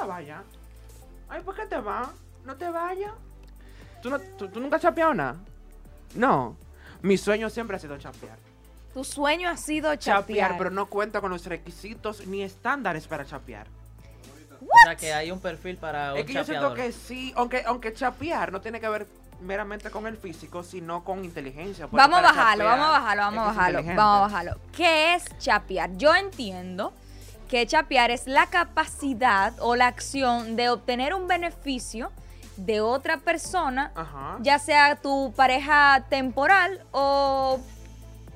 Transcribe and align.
te 0.00 0.06
vayas. 0.06 0.42
Ay, 1.28 1.42
¿por 1.42 1.54
qué 1.54 1.66
te 1.66 1.78
vas? 1.78 2.08
No 2.44 2.56
te 2.56 2.68
vayas. 2.70 3.12
¿Tú, 4.02 4.10
no, 4.10 4.18
tú, 4.18 4.48
tú 4.48 4.60
nunca 4.60 4.76
has 4.76 4.82
chapeado 4.82 5.14
nada? 5.14 5.36
No. 6.14 6.56
Mi 7.02 7.16
sueño 7.16 7.50
siempre 7.50 7.76
ha 7.76 7.80
sido 7.80 7.96
chapear. 7.98 8.38
Tu 8.94 9.04
sueño 9.04 9.48
ha 9.48 9.56
sido 9.56 9.94
Chapear, 9.94 10.48
chapear. 10.48 10.58
pero 10.58 10.70
no 10.70 10.86
cuenta 10.86 11.20
con 11.20 11.30
los 11.30 11.46
requisitos 11.46 12.26
ni 12.26 12.42
estándares 12.42 13.06
para 13.06 13.24
chapear. 13.24 13.66
O 14.60 14.66
sea 14.84 14.96
que 14.96 15.12
hay 15.12 15.30
un 15.30 15.40
perfil 15.40 15.76
para 15.76 16.12
un 16.12 16.18
Es 16.18 16.26
que 16.26 16.32
yo 16.32 16.44
siento 16.44 16.74
que 16.74 16.92
sí, 16.92 17.32
aunque, 17.36 17.62
aunque 17.66 17.92
chapear 17.92 18.52
no 18.52 18.60
tiene 18.60 18.80
que 18.80 18.88
ver 18.88 19.06
meramente 19.40 19.90
con 19.90 20.06
el 20.06 20.16
físico, 20.16 20.62
sino 20.62 21.02
con 21.04 21.24
inteligencia. 21.24 21.88
Vamos 21.90 22.18
a 22.18 22.22
bajarlo, 22.22 22.64
vamos 22.64 22.86
a 22.86 22.90
bajarlo, 22.90 23.22
vamos 23.22 23.40
a 23.40 23.46
bajarlo, 23.46 23.82
vamos 23.84 23.98
a 23.98 24.20
bajarlo. 24.20 24.56
¿Qué 24.76 25.14
es 25.14 25.24
chapear? 25.38 25.96
Yo 25.96 26.14
entiendo 26.14 26.92
que 27.50 27.66
chapear 27.66 28.10
es 28.12 28.26
la 28.28 28.46
capacidad 28.46 29.52
o 29.60 29.74
la 29.74 29.88
acción 29.88 30.54
de 30.54 30.68
obtener 30.70 31.14
un 31.14 31.26
beneficio 31.26 32.12
de 32.56 32.80
otra 32.80 33.16
persona, 33.18 33.90
Ajá. 33.96 34.38
ya 34.40 34.58
sea 34.60 34.94
tu 34.96 35.32
pareja 35.34 36.04
temporal 36.08 36.80
o 36.92 37.58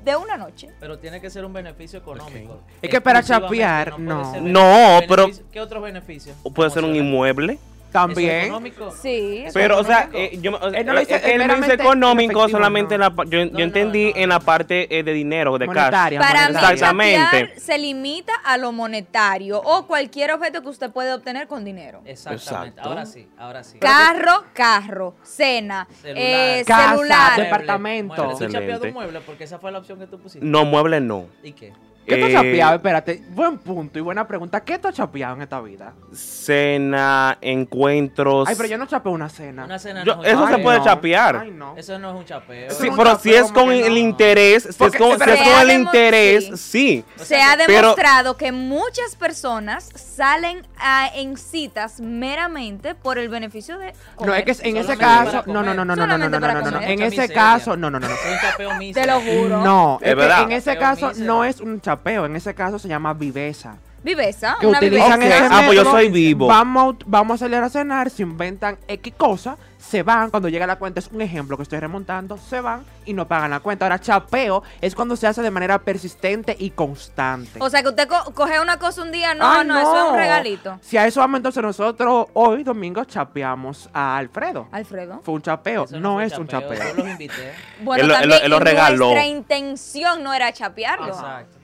de 0.05 0.17
una 0.17 0.37
noche. 0.37 0.71
Pero 0.81 0.99
tiene 0.99 1.21
que 1.21 1.31
ser 1.31 1.45
un 1.45 1.53
beneficio 1.53 1.99
económico. 2.01 2.61
Es 2.83 2.91
que 2.91 3.01
para 3.01 3.23
chapear, 3.23 3.99
no. 4.01 4.35
No, 4.41 5.01
beneficio- 5.01 5.07
pero- 5.09 5.29
¿Qué 5.53 5.61
otros 5.61 5.83
beneficios? 5.83 6.37
O 6.43 6.51
puede 6.51 6.71
ser 6.71 6.85
un 6.85 6.97
inmueble. 6.97 7.59
¿Eso 7.95 8.11
es 8.11 8.15
También. 8.15 8.53
Sí. 9.01 9.45
Pero, 9.55 9.79
o 9.79 9.85
sea, 9.85 10.09
económico. 10.13 10.19
eh, 10.35 10.39
yo, 10.43 10.57
o 10.61 10.71
sea, 10.71 10.81
Él 10.81 10.87
no 10.87 10.93
lo 10.95 11.01
dice- 11.01 11.21
que 11.21 11.27
él 11.31 11.39
no 11.39 11.45
meramente 11.45 11.73
dice 11.77 11.83
económico 11.83 12.49
solamente 12.49 12.89
no. 12.89 12.95
en 12.95 13.01
la, 13.11 13.15
pa- 13.15 13.25
yo, 13.25 13.47
No, 13.47 13.59
entendí 13.61 14.13
en 14.17 14.29
la 14.31 14.41
parte 14.41 14.99
eh, 14.99 15.05
de 15.05 15.13
dinero, 15.13 15.57
de 15.59 15.67
cash. 15.67 15.75
Monetaria. 15.77 16.21
Para 16.21 16.49
mí. 16.49 16.55
Exactamente. 16.57 17.61
se 17.61 17.79
limita 17.79 18.33
a 18.45 18.57
lo 18.57 18.73
monetario 18.73 19.61
o 19.65 19.87
cualquier 19.87 20.33
objeto 20.33 20.61
que 20.63 20.69
usted 20.69 20.91
puede 20.91 21.13
obtener 21.15 21.47
con 21.47 21.65
dinero. 21.65 22.03
Exactamente. 22.05 22.71
Exacto. 22.71 22.89
Ahora 22.89 23.07
sí, 23.07 23.29
ahora 23.39 23.63
sí. 23.63 23.79
Carro, 23.79 24.45
carro, 24.55 25.15
cena, 25.23 25.87
Celular. 26.03 26.17
eh, 26.27 26.65
Casa, 26.67 26.91
celular. 26.97 27.37
de- 27.37 27.43
departamento. 27.45 28.15
Mueble. 28.15 28.25
¿Tú 28.25 28.31
Excelente. 28.45 28.59
chapeado 28.59 28.85
un 28.87 28.93
mueble? 28.93 29.21
Porque 29.21 29.45
esa 29.45 29.59
fue 29.61 29.71
la 29.71 29.79
opción 29.79 29.99
que 30.01 30.07
tú 30.09 30.19
pusiste. 30.19 30.45
No, 30.45 30.65
mueble 30.65 31.01
no. 31.01 31.27
¿Y 31.45 31.53
qué? 31.53 31.73
¿Qué 32.07 32.17
tú 32.17 32.25
has 32.27 32.31
Eh, 32.31 32.35
chapeado? 32.35 32.75
Espérate, 32.77 33.23
buen 33.31 33.59
punto 33.59 33.99
y 33.99 34.03
buena 34.03 34.27
pregunta. 34.27 34.61
¿Qué 34.63 34.79
tú 34.79 34.89
has 34.89 34.95
chapeado 34.95 35.37
en 35.37 35.43
esta 35.43 35.61
vida? 35.61 35.93
Cena, 36.13 37.39
encuentros. 37.41 38.49
Ay, 38.49 38.55
pero 38.57 38.69
yo 38.69 38.77
no 38.79 38.87
chapeo 38.87 39.13
una 39.13 39.29
cena. 39.29 39.65
Una 39.65 39.79
cena 39.79 40.05
Yo- 40.05 40.17
no 40.17 40.25
es 40.25 40.35
un 40.35 40.43
eso 40.45 40.57
se 40.57 40.59
puede 40.63 40.79
no. 40.79 40.85
chapear. 40.85 41.37
Ay, 41.37 41.51
no. 41.51 41.75
Eso 41.77 41.99
no 41.99 42.11
es 42.11 42.17
un 42.17 42.25
chapeo. 42.25 42.71
Sí, 42.71 42.89
pero 42.91 43.13
chapeo, 43.13 43.19
si 43.21 43.35
es 43.35 43.51
con 43.53 43.71
el 43.73 43.93
no. 43.95 43.99
interés, 43.99 44.63
si 44.65 44.69
es 44.69 44.77
con, 44.97 45.19
se 45.19 45.25
si 45.25 45.31
es 45.31 45.41
ha 45.41 45.45
con 45.45 45.71
el 45.71 45.81
interés, 45.81 46.45
sí. 46.47 46.57
sí. 46.57 47.05
O 47.21 47.25
Se 47.25 47.41
ha 47.41 47.55
pero- 47.67 47.81
demostrado 47.81 48.37
que 48.37 48.53
muchas 48.53 49.17
personas 49.19 49.89
salen 49.95 50.67
a- 50.79 51.09
en 51.15 51.37
citas 51.39 52.01
meramente 52.01 52.95
por 52.95 53.19
el 53.19 53.29
beneficio 53.29 53.79
de 53.79 53.95
No, 54.25 54.35
es 54.35 54.45
que 54.45 54.69
en 54.69 54.77
ese 54.77 54.97
caso. 54.99 55.43
No, 55.47 55.63
no, 55.63 55.73
no, 55.75 55.85
no, 55.85 55.97
no, 55.97 56.07
no, 56.07 56.19
no, 56.19 56.29
no, 56.29 56.41
no, 56.41 56.71
no. 56.71 56.81
En 56.83 57.01
ese 57.03 57.29
caso, 57.33 57.77
no, 57.77 57.91
no, 57.91 57.99
no, 57.99 58.07
no. 58.09 58.15
Es 58.15 58.21
un 58.33 58.39
chapeo 58.41 58.69
Te 58.71 58.77
mísero. 58.79 59.15
lo 59.15 59.21
juro. 59.21 59.61
No, 59.65 59.99
Es 60.03 60.15
verdad. 60.15 60.43
en 60.43 60.53
ese 60.53 60.77
caso 60.77 61.13
no 61.17 61.45
es 61.45 61.61
un 61.61 61.81
chapeo, 61.81 61.94
en 62.05 62.37
ese 62.37 62.55
caso 62.55 62.79
se 62.79 62.89
llama 62.89 63.13
viveza. 63.15 63.77
Viveza, 64.03 64.57
Que 64.61 64.67
una 64.67 64.77
utilizan 64.79 65.19
viveza. 65.19 65.47
ah, 65.51 65.63
pues 65.65 65.77
yo 65.77 65.83
método, 65.83 65.91
soy 65.93 66.11
vivo. 66.11 66.47
Vamos, 66.47 66.97
a- 66.97 67.05
vamos 67.07 67.35
a 67.37 67.39
salir 67.47 67.57
a 67.57 67.71
cenar, 67.71 68.11
se 68.11 68.21
inventan 68.23 68.77
X 68.87 69.15
cosas, 69.17 69.57
se 69.79 70.03
van, 70.03 70.29
cuando 70.29 70.51
llega 70.51 70.67
la 70.67 70.77
cuenta, 70.77 71.01
es 71.01 71.09
un 71.11 71.23
ejemplo 71.23 71.57
que 71.57 71.63
estoy 71.63 71.79
remontando, 71.81 72.37
se 72.37 72.61
van 72.61 72.85
y 73.07 73.15
no 73.15 73.27
pagan 73.27 73.51
la 73.51 73.61
cuenta. 73.61 73.87
Ahora, 73.87 73.99
chapeo 73.99 74.63
es 74.83 74.95
cuando 74.95 75.17
se 75.17 75.27
hace 75.27 75.41
de 75.41 75.51
manera 75.51 75.79
persistente 75.79 76.55
y 76.59 76.69
constante. 76.71 77.59
O 77.63 77.71
sea, 77.71 77.83
que 77.83 77.89
usted 77.89 78.07
co- 78.07 78.31
coge 78.35 78.61
una 78.61 78.79
cosa 78.79 79.01
un 79.03 79.11
día, 79.11 79.35
no, 79.35 79.45
Ah, 79.47 79.65
no, 79.65 79.79
eso 79.79 80.05
es 80.07 80.11
un 80.13 80.17
regalito. 80.19 80.79
Si 80.83 80.99
a 80.99 81.07
eso 81.07 81.21
vamos, 81.21 81.39
entonces 81.39 81.63
nosotros 81.63 82.27
hoy, 82.35 82.63
domingo, 82.63 83.05
chapeamos 83.05 83.89
a 83.95 84.19
Alfredo. 84.19 84.69
Alfredo. 84.71 85.23
Fue 85.25 85.33
un 85.33 85.41
chapeo, 85.41 85.85
Eso 85.85 85.99
no, 85.99 86.21
es 86.21 86.37
un 86.37 86.47
chapeo. 86.47 86.75
Yo 86.75 86.95
los 86.95 87.09
invité. 87.09 87.55
Bueno, 87.81 88.03
Él 88.03 88.09
lo- 88.09 88.15
él 88.17 88.21
también 88.21 88.29
lo- 88.39 88.45
él 88.45 88.51
lo 88.51 88.57
y 88.57 88.61
regaló. 88.61 88.97
nuestra 89.07 89.27
intención 89.27 90.23
no 90.23 90.35
era 90.35 90.53
chapearlo. 90.53 91.07
Exacto. 91.09 91.59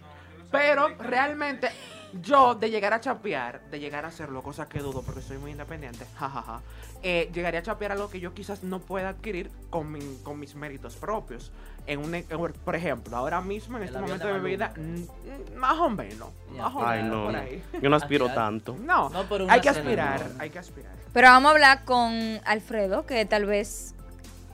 Pero 0.51 0.89
realmente, 0.99 1.69
yo 2.23 2.55
de 2.55 2.71
llegar 2.71 2.93
a 2.93 3.01
chapear, 3.01 3.61
de 3.71 3.79
llegar 3.79 4.05
a 4.05 4.09
hacerlo, 4.09 4.43
cosa 4.43 4.69
que 4.69 4.81
dudo 4.81 5.03
porque 5.03 5.21
soy 5.23 5.39
muy 5.39 5.53
independiente, 5.53 6.05
jajaja, 6.19 6.61
eh, 7.03 7.31
llegaría 7.33 7.61
a 7.61 7.63
chapear 7.63 7.93
algo 7.93 8.11
que 8.11 8.21
yo 8.21 8.35
quizás 8.35 8.63
no 8.63 8.81
pueda 8.81 9.11
adquirir 9.11 9.51
con, 9.71 9.91
mi- 9.93 10.19
con 10.23 10.39
mis 10.39 10.55
méritos 10.55 10.97
propios. 10.97 11.51
En 11.87 11.99
un, 12.01 12.15
en- 12.15 12.25
por 12.25 12.77
ejemplo, 12.77 13.17
ahora 13.17 13.41
mismo, 13.41 13.77
en 13.79 13.85
El 13.85 13.89
este 13.89 14.01
momento 14.01 14.27
de 14.27 14.33
de 14.35 14.39
mi 14.41 14.51
vida, 14.51 14.73
mm, 14.77 15.57
más 15.57 15.79
o 15.79 15.89
menos, 15.89 16.29
más 16.57 16.75
o 16.75 16.87
Ay, 16.87 17.03
menos 17.03 17.17
no. 17.19 17.25
por 17.27 17.37
ahí. 17.37 17.63
Yo 17.81 17.89
no 17.89 17.97
aspiro 17.97 18.27
Aspirar. 18.27 18.45
tanto. 18.47 18.77
No, 18.81 19.09
No, 19.09 19.25
hay 19.49 19.61
que 19.61 19.69
aspirar, 19.71 20.21
no. 20.35 20.43
hay 20.43 20.51
que 20.51 20.59
aspirar. 20.59 20.93
Pero 21.13 21.29
vamos 21.29 21.49
a 21.49 21.53
hablar 21.55 21.85
con 21.85 22.13
Alfredo, 22.45 23.07
que 23.07 23.25
tal 23.25 23.47
vez 23.47 23.95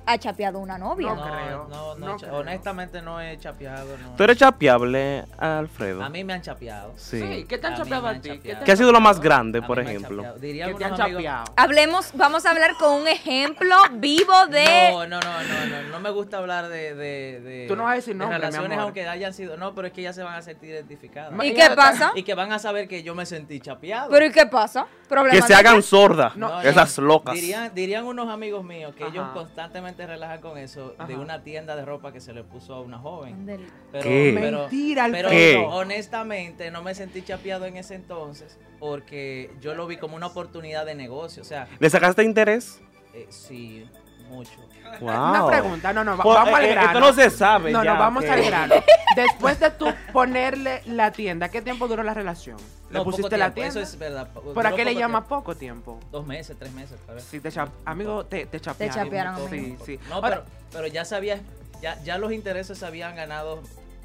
ha 0.07 0.19
chapeado 0.19 0.59
una 0.61 0.79
novia. 0.79 1.13
No 1.15 1.23
creo, 1.23 1.97
No, 1.99 2.17
creo. 2.17 2.37
honestamente 2.37 3.03
no 3.03 3.21
he 3.21 3.37
chapeado. 3.39 3.97
No. 3.99 4.17
¿Tú 4.17 4.23
eres 4.25 4.39
chapeable, 4.39 5.25
Alfredo? 5.39 6.03
A 6.03 6.09
mí 6.09 6.23
me 6.25 6.33
han 6.35 6.43
chapeado. 6.43 6.93
Sí. 6.97 7.21
Sí, 7.21 7.45
¿qué 7.49 7.59
te 7.59 7.67
han 7.67 7.75
A 7.75 7.77
chapeado 7.77 8.07
a 8.07 8.15
ti? 8.15 8.21
¿Qué 8.21 8.37
chapeado. 8.37 8.59
te 8.61 8.65
¿Qué 8.65 8.73
ha 8.73 8.77
sido 8.77 8.93
lo 8.93 9.01
más 9.01 9.21
grande, 9.21 9.63
por 9.63 9.79
ejemplo? 9.81 10.35
Dirían 10.41 10.71
¿Qué 10.73 10.77
te 10.79 10.85
han 10.85 10.93
amigos- 11.01 11.23
chapeado? 11.23 11.45
Hablemos, 11.57 12.11
vamos 12.15 12.47
a 12.47 12.51
hablar 12.51 12.73
con 12.79 12.93
un 13.03 13.09
ejemplo 13.09 13.75
vivo 13.93 14.47
de... 14.47 14.91
No, 14.93 15.07
no, 15.07 15.21
no, 15.21 15.43
no, 15.43 15.67
no, 15.83 15.89
no 15.91 16.01
me 16.01 16.11
gusta 16.11 16.39
hablar 16.39 16.69
de, 16.69 16.95
de, 16.95 17.41
de, 17.41 17.65
Tú 17.69 17.75
no 17.77 17.85
vas 17.85 17.93
a 17.93 17.97
decir 17.97 18.15
de 18.15 18.19
nombre, 18.19 18.39
mi 18.39 18.41
relaciones 18.43 18.73
amor. 18.73 18.85
aunque 18.85 19.09
hayan 19.09 19.35
sido, 19.35 19.57
no, 19.57 19.75
pero 19.75 19.89
es 19.89 19.93
que 19.93 20.03
ya 20.03 20.13
se 20.13 20.23
van 20.23 20.35
a 20.35 20.43
sentir 20.43 20.71
identificadas. 20.71 21.33
¿Y 21.43 21.49
ella 21.49 21.69
qué 21.71 21.75
pasa? 21.77 22.13
Y 22.15 22.23
que 22.23 22.35
van 22.35 22.53
a 22.53 22.59
saber 22.59 22.87
que 22.89 23.03
yo 23.03 23.15
me 23.15 23.27
sentí 23.27 23.61
chapeado. 23.61 24.11
¿Pero 24.11 24.27
y 24.27 24.31
qué 24.31 24.47
pasa? 24.47 24.87
¿Problema 25.09 25.37
Que 25.37 25.43
se 25.43 25.55
hagan 25.55 25.83
sordas, 25.83 26.37
No, 26.37 26.61
esas 26.63 26.99
locas. 26.99 27.35
Dirían, 27.35 27.71
dirían 27.75 28.05
unos 28.07 28.29
amigos 28.29 28.65
míos 28.65 28.93
que 28.97 29.05
ellos 29.07 29.25
Ajá. 29.25 29.35
Constantemente 29.97 30.07
relajan 30.07 30.41
con 30.41 30.59
eso 30.59 30.95
de 31.07 31.17
una 31.17 31.43
tienda 31.43 31.75
de 31.77 31.85
ropa 31.85 32.13
que 32.13 32.21
se 32.21 32.33
le 32.33 32.45
puso 32.45 32.75
a 32.75 32.81
una 32.81 32.99
joven. 32.99 33.45
Pero, 33.47 34.03
¿Qué? 34.05 34.33
pero, 34.39 34.61
Mentira, 34.61 35.09
pero 35.11 35.31
¿Qué? 35.31 35.55
no, 35.59 35.75
honestamente 35.77 36.71
no 36.71 36.83
me 36.83 36.95
sentí 36.95 37.23
chapeado 37.23 37.65
en 37.67 37.77
ese 37.77 37.95
entonces 37.95 38.59
porque 38.79 39.51
yo 39.61 39.75
lo 39.75 39.87
vi 39.87 39.97
como 39.97 40.17
una 40.17 40.27
oportunidad 40.27 40.85
de 40.87 40.95
negocio. 40.95 41.43
O 41.43 41.47
sea, 41.47 41.69
¿Le 41.79 41.89
sacaste 41.91 42.23
interés? 42.23 42.81
eh, 43.15 43.27
sí, 43.31 43.87
mucho. 44.29 44.53
Wow. 45.01 45.09
Una 45.11 45.47
pregunta, 45.47 45.93
no, 45.93 46.05
no, 46.05 46.17
va- 46.17 46.23
Pues, 46.23 46.35
vamos 46.37 46.55
al 46.55 46.65
eh, 46.65 46.69
eh, 46.69 46.73
grano. 46.73 46.89
Esto 46.89 47.01
no 47.01 47.13
se 47.13 47.31
sabe. 47.31 47.73
No, 47.73 47.83
ya, 47.85 47.95
no, 47.95 48.01
vamos 48.01 48.25
que- 48.25 48.31
al 48.31 48.43
grano. 48.45 48.75
Después 49.17 49.59
de 49.61 49.71
tú 49.71 49.87
ponerle 50.13 50.83
la 50.87 51.11
tienda, 51.11 51.49
¿qué 51.49 51.63
tiempo 51.63 51.89
duró 51.89 52.03
la 52.03 52.15
relación? 52.15 52.57
¿Le 52.91 52.99
No, 52.99 52.99
poco 53.01 53.17
pusiste 53.17 53.37
la 53.37 53.53
tienda? 53.53 53.71
Eso 53.71 53.81
es 53.81 53.99
verdad. 53.99 54.29
¿Por 54.33 54.75
qué 54.75 54.85
le 54.85 54.95
llama 54.95 55.21
tiempo. 55.21 55.37
poco 55.41 55.55
tiempo? 55.57 56.01
Dos 56.13 56.27
meses, 56.27 56.57
tres 56.59 56.73
meses, 56.73 56.99
tal 57.07 57.17
vez. 57.17 57.25
Sí, 57.25 57.41
te 57.41 57.49
chap- 57.51 57.71
amigo, 57.85 58.25
te, 58.27 58.47
te 58.47 58.61
chapearon. 58.61 58.95
chapearon, 59.05 59.37
Sí, 59.51 59.59
amigo. 59.59 59.85
sí. 59.85 59.99
No, 60.09 60.17
Ahora, 60.17 60.29
pero, 60.29 60.45
pero 60.73 60.87
ya 60.87 61.05
sabía, 61.05 61.41
ya, 61.83 62.01
ya 62.03 62.19
los 62.19 62.33
intereses 62.33 62.79
se 62.79 62.87
habían 62.87 63.17
ganado 63.17 63.63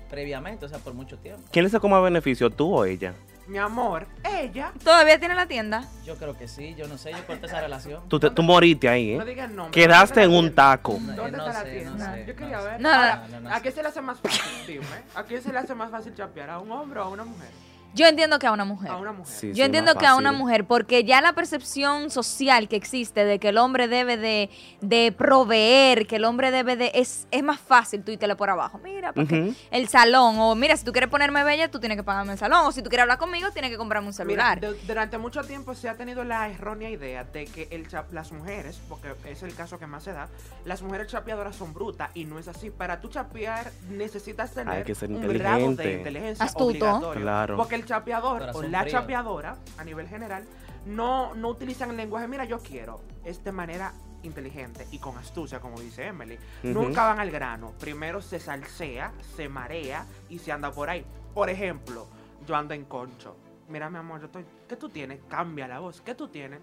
previamente, 0.09 0.65
o 0.65 0.69
sea, 0.69 0.79
por 0.79 0.93
mucho 0.93 1.17
tiempo. 1.17 1.43
¿Quién 1.51 1.63
le 1.65 1.69
sacó 1.69 1.87
más 1.89 2.01
beneficio, 2.03 2.49
tú 2.49 2.73
o 2.75 2.85
ella? 2.85 3.13
Mi 3.51 3.57
amor, 3.57 4.07
ella, 4.23 4.71
¿Todavía 4.81 5.19
tiene 5.19 5.35
la 5.35 5.45
tienda? 5.45 5.83
Yo 6.05 6.15
creo 6.15 6.37
que 6.37 6.47
sí, 6.47 6.73
yo 6.75 6.87
no 6.87 6.97
sé, 6.97 7.11
yo 7.11 7.27
corté 7.27 7.47
esa 7.47 7.59
relación. 7.59 8.01
Tú, 8.07 8.17
te- 8.17 8.29
tú 8.29 8.41
moriste 8.43 8.87
ahí, 8.87 9.15
no 9.17 9.23
¿eh? 9.23 9.25
digas 9.25 9.51
nombre. 9.51 9.71
Quedaste 9.73 10.21
¿dónde 10.21 10.35
en 10.37 10.39
un 10.39 10.45
la 10.45 10.55
taco. 10.55 10.97
No, 11.01 11.13
¿Dónde 11.13 11.37
no 11.37 11.47
está 11.47 11.59
la 11.59 11.65
sé, 11.65 11.71
tienda? 11.79 12.07
no 12.07 12.13
sé, 12.15 12.25
Yo 12.27 12.35
quería 12.37 12.57
no 12.57 12.63
ver. 12.63 12.79
No, 12.79 12.89
Ahora, 12.89 13.27
no, 13.29 13.39
no 13.41 13.53
¿a 13.53 13.59
qué 13.61 13.71
se 13.71 13.81
le 13.81 13.89
hace 13.89 14.01
más 14.01 14.19
fácil? 14.21 14.41
Dime. 14.67 14.85
¿A 15.15 15.23
quién 15.23 15.41
se 15.43 15.51
le 15.51 15.57
hace 15.59 15.75
más 15.75 15.91
fácil 15.91 16.13
chapear? 16.15 16.49
¿A 16.49 16.59
un 16.59 16.71
hombre 16.71 17.01
o 17.01 17.03
a 17.03 17.09
una 17.09 17.25
mujer? 17.25 17.49
Yo 17.93 18.07
entiendo 18.07 18.39
que 18.39 18.47
a 18.47 18.51
una 18.51 18.65
mujer. 18.65 18.91
A 18.91 18.97
una 18.97 19.11
mujer. 19.11 19.33
Sí, 19.33 19.51
sí, 19.51 19.53
Yo 19.53 19.65
entiendo 19.65 19.95
que 19.95 20.05
a 20.05 20.15
una 20.15 20.31
mujer, 20.31 20.65
porque 20.65 21.03
ya 21.03 21.21
la 21.21 21.33
percepción 21.33 22.09
social 22.09 22.67
que 22.67 22.75
existe 22.75 23.25
de 23.25 23.39
que 23.39 23.49
el 23.49 23.57
hombre 23.57 23.87
debe 23.87 24.17
de, 24.17 24.49
de 24.81 25.11
proveer, 25.11 26.07
que 26.07 26.15
el 26.17 26.25
hombre 26.25 26.51
debe 26.51 26.75
de... 26.75 26.91
Es, 26.93 27.27
es 27.31 27.43
más 27.43 27.59
fácil 27.59 28.03
tú 28.03 28.11
irte 28.11 28.33
por 28.35 28.49
abajo. 28.49 28.79
Mira, 28.83 29.11
porque 29.13 29.53
el 29.71 29.87
salón, 29.89 30.35
o 30.39 30.55
mira, 30.55 30.77
si 30.77 30.85
tú 30.85 30.91
quieres 30.91 31.09
ponerme 31.09 31.43
bella, 31.43 31.69
tú 31.69 31.79
tienes 31.79 31.97
que 31.97 32.03
pagarme 32.03 32.33
el 32.33 32.37
salón, 32.39 32.65
o 32.65 32.71
si 32.71 32.81
tú 32.81 32.89
quieres 32.89 33.01
hablar 33.03 33.17
conmigo, 33.17 33.49
tienes 33.51 33.71
que 33.71 33.77
comprarme 33.77 34.07
un 34.07 34.13
Mira, 34.13 34.55
celular. 34.55 34.59
de- 34.61 34.73
durante 34.87 35.17
mucho 35.17 35.41
tiempo 35.43 35.73
se 35.75 35.89
ha 35.89 35.95
tenido 35.95 36.23
la 36.23 36.47
errónea 36.49 36.89
idea 36.89 37.23
de 37.25 37.45
que 37.45 37.67
el 37.71 37.87
chap- 37.89 38.11
las 38.11 38.31
mujeres, 38.31 38.79
porque 38.87 39.09
es 39.25 39.43
el 39.43 39.53
caso 39.53 39.77
que 39.79 39.87
más 39.87 40.03
se 40.03 40.13
da, 40.13 40.29
las 40.65 40.81
mujeres 40.81 41.07
chapeadoras 41.07 41.55
son 41.55 41.73
brutas 41.73 42.09
y 42.13 42.25
no 42.25 42.39
es 42.39 42.47
así. 42.47 42.69
Para 42.69 43.01
tú 43.01 43.09
chapear 43.09 43.71
necesitas 43.89 44.51
tener 44.51 44.73
Hay 44.77 44.83
que 44.83 44.95
ser 44.95 45.09
un 45.09 45.21
grado 45.27 45.57
de 45.59 45.65
inteligente. 45.65 45.97
inteligencia 45.97 46.45
Astuto. 46.45 46.67
obligatorio. 46.69 47.21
Claro. 47.21 47.57
Porque 47.57 47.80
el 47.81 47.87
chapeador 47.87 48.51
o 48.53 48.61
la 48.63 48.81
frío. 48.81 48.91
chapeadora, 48.91 49.57
a 49.77 49.83
nivel 49.83 50.07
general, 50.07 50.45
no, 50.85 51.35
no 51.35 51.49
utilizan 51.49 51.91
el 51.91 51.97
lenguaje, 51.97 52.27
mira, 52.27 52.45
yo 52.45 52.59
quiero, 52.59 53.01
es 53.23 53.43
de 53.43 53.51
manera 53.51 53.93
inteligente 54.23 54.87
y 54.91 54.99
con 54.99 55.17
astucia, 55.17 55.59
como 55.59 55.79
dice 55.79 56.07
Emily. 56.07 56.37
Nunca 56.63 57.05
van 57.05 57.19
al 57.19 57.31
grano. 57.31 57.73
Primero 57.79 58.21
se 58.21 58.39
salsea, 58.39 59.11
se 59.35 59.49
marea 59.49 60.05
y 60.29 60.39
se 60.39 60.51
anda 60.51 60.71
por 60.71 60.89
ahí. 60.89 61.05
Por 61.33 61.49
ejemplo, 61.49 62.07
yo 62.47 62.55
ando 62.55 62.73
en 62.73 62.85
concho. 62.85 63.35
Mira, 63.67 63.89
mi 63.89 63.97
amor, 63.97 64.19
yo 64.19 64.25
estoy. 64.25 64.45
¿Qué 64.67 64.75
tú 64.75 64.89
tienes? 64.89 65.19
Cambia 65.29 65.67
la 65.67 65.79
voz. 65.79 66.01
¿Qué 66.01 66.13
tú 66.13 66.27
tienes? 66.27 66.59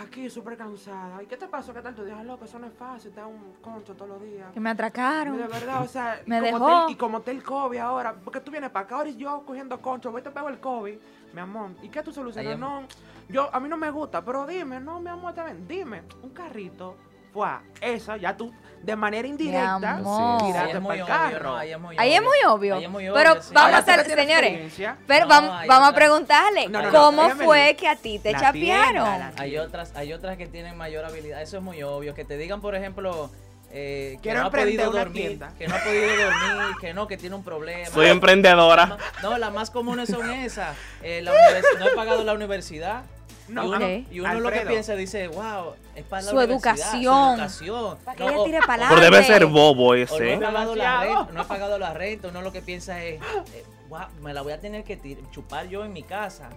Aquí 0.00 0.30
súper 0.30 0.56
cansada. 0.56 1.22
¿Y 1.22 1.26
qué 1.26 1.36
te 1.36 1.46
pasó? 1.46 1.74
¿Qué 1.74 1.82
tal? 1.82 1.94
Tú 1.94 2.04
dices, 2.04 2.24
loco, 2.24 2.44
eso 2.46 2.58
no 2.58 2.66
es 2.66 2.72
fácil, 2.72 3.10
te 3.12 3.20
da 3.20 3.26
un 3.26 3.54
concho 3.60 3.94
todos 3.94 4.10
los 4.12 4.22
días. 4.22 4.50
Que 4.52 4.60
me 4.60 4.70
atracaron. 4.70 5.36
De 5.36 5.46
verdad, 5.46 5.82
o 5.82 5.88
sea, 5.88 6.20
Me 6.26 6.38
como 6.50 6.66
dejó. 6.66 6.88
y 6.90 6.94
como 6.96 7.18
está 7.18 7.30
el 7.30 7.42
COVID 7.42 7.78
ahora, 7.78 8.14
porque 8.24 8.40
tú 8.40 8.50
vienes 8.50 8.70
para 8.70 8.86
acá 8.86 8.96
ahora 8.96 9.10
y 9.10 9.16
yo 9.16 9.42
cogiendo 9.44 9.80
concho, 9.82 10.10
voy 10.10 10.22
te 10.22 10.30
pego 10.30 10.48
el 10.48 10.58
COVID, 10.60 10.96
mi 11.34 11.40
amor. 11.40 11.70
¿Y 11.82 11.88
qué 11.90 12.02
tú 12.02 12.12
solucionas? 12.12 12.58
No, 12.58 12.84
yo, 13.28 13.54
a 13.54 13.60
mí 13.60 13.68
no 13.68 13.76
me 13.76 13.90
gusta, 13.90 14.24
pero 14.24 14.46
dime, 14.46 14.80
no, 14.80 14.98
mi 14.98 15.10
amor, 15.10 15.34
también, 15.34 15.66
dime, 15.68 16.02
un 16.22 16.30
carrito, 16.30 16.96
fue 17.32 17.48
esa, 17.80 18.16
ya 18.16 18.36
tú, 18.36 18.52
de 18.82 18.96
manera 18.96 19.26
indirecta. 19.26 19.96
Ahí 19.96 20.38
tiraste 20.46 20.68
es 20.68 20.72
para 20.72 20.80
muy 20.80 20.96
el 20.96 21.02
obvio. 21.02 21.56
Ahí 21.56 21.72
es 21.72 21.80
muy 21.80 21.96
Ahí 21.98 22.14
es 22.14 22.22
muy 22.22 22.38
obvio. 22.46 22.74
Ahí 22.76 22.84
es 22.84 22.90
muy 22.90 23.04
Pero 23.12 23.42
sí. 23.42 23.50
vamos 23.54 23.72
a 23.72 23.76
Ahora, 23.78 23.84
¿tú 23.84 23.90
hacer, 24.02 24.18
señores, 24.18 24.72
pero 25.06 25.24
No, 25.24 25.28
vamos, 25.28 25.66
vamos 25.66 25.88
a 25.88 25.94
preguntarle, 25.94 26.68
No, 26.68 26.82
no, 26.82 26.90
no, 26.90 26.98
¿cómo 26.98 27.30
fue 27.30 27.76
que 27.78 27.88
a 27.88 27.96
ti 27.96 28.18
te 28.18 28.32
La 28.32 28.40
chapearon? 28.40 29.04
tienda, 29.04 29.32
Hay 29.38 29.56
otras, 29.58 29.92
hay 29.94 30.12
otras 30.12 30.36
que 30.36 30.46
tienen 30.46 30.76
mayor 30.76 31.04
habilidad. 31.04 31.40
Eso 31.42 31.56
es 31.58 31.62
muy 31.62 31.82
obvio. 31.82 32.14
Que 32.14 32.24
te 32.24 32.36
digan, 32.36 32.60
por 32.60 32.74
ejemplo, 32.74 33.30
eh, 33.70 34.14
que 34.16 34.22
Quiero 34.22 34.40
no 34.40 34.46
ha 34.48 34.50
podido 34.50 34.90
dormir, 34.90 35.26
tienda. 35.28 35.52
que 35.56 35.66
no 35.68 35.76
ha 35.76 35.78
podido 35.78 36.06
dormir, 36.06 36.76
que 36.80 36.94
no, 36.94 37.06
que 37.06 37.16
tiene 37.16 37.36
un 37.36 37.44
problema. 37.44 37.86
Soy 37.90 38.08
emprendedora. 38.08 38.98
No, 39.22 39.38
las 39.38 39.52
más 39.52 39.70
comunes 39.70 40.08
son 40.10 40.28
esas. 40.30 40.76
Eh, 41.02 41.22
la 41.22 41.32
no 41.78 41.86
he 41.86 41.94
pagado 41.94 42.22
la 42.24 42.34
universidad. 42.34 43.04
No, 43.52 43.64
y 43.64 43.68
uno, 43.68 43.76
Ok. 43.76 44.06
y 44.12 44.20
uno 44.20 44.40
lo 44.40 44.50
que 44.50 44.60
piensa 44.60 44.94
dice, 44.94 45.28
wow, 45.28 45.74
es 45.94 46.04
para 46.04 46.22
la 46.22 46.30
Su 46.30 46.40
educación. 46.40 47.36
Su 47.36 47.64
educación. 47.64 47.98
Para 48.04 48.16
que 48.16 48.24
No, 48.24 48.30
ella 48.30 48.44
tire 48.44 48.58
para 48.66 48.88
Pero 48.88 49.00
debe 49.00 49.22
ser 49.24 49.46
bobo 49.46 49.88
o 49.88 49.92
no 49.92 49.94
he 49.94 50.02
ese. 50.02 50.36
pagado 50.38 50.74
la 50.74 51.00
renta, 51.02 51.28
no 51.32 51.42
he 51.42 51.44
pagado 51.44 51.78
la 51.78 51.94
renta, 51.94 52.28
uno 52.28 52.42
lo 52.42 52.52
que 52.52 52.62
piensa 52.62 53.02
es, 53.04 53.20
eh, 53.54 53.64
wow, 53.88 54.00
me 54.22 54.32
la 54.32 54.42
voy 54.42 54.52
a 54.52 54.60
tener 54.60 54.84
que 54.84 54.98
chupar 55.30 55.68
yo 55.68 55.84
en 55.84 55.92
mi 55.92 56.02
casa. 56.02 56.48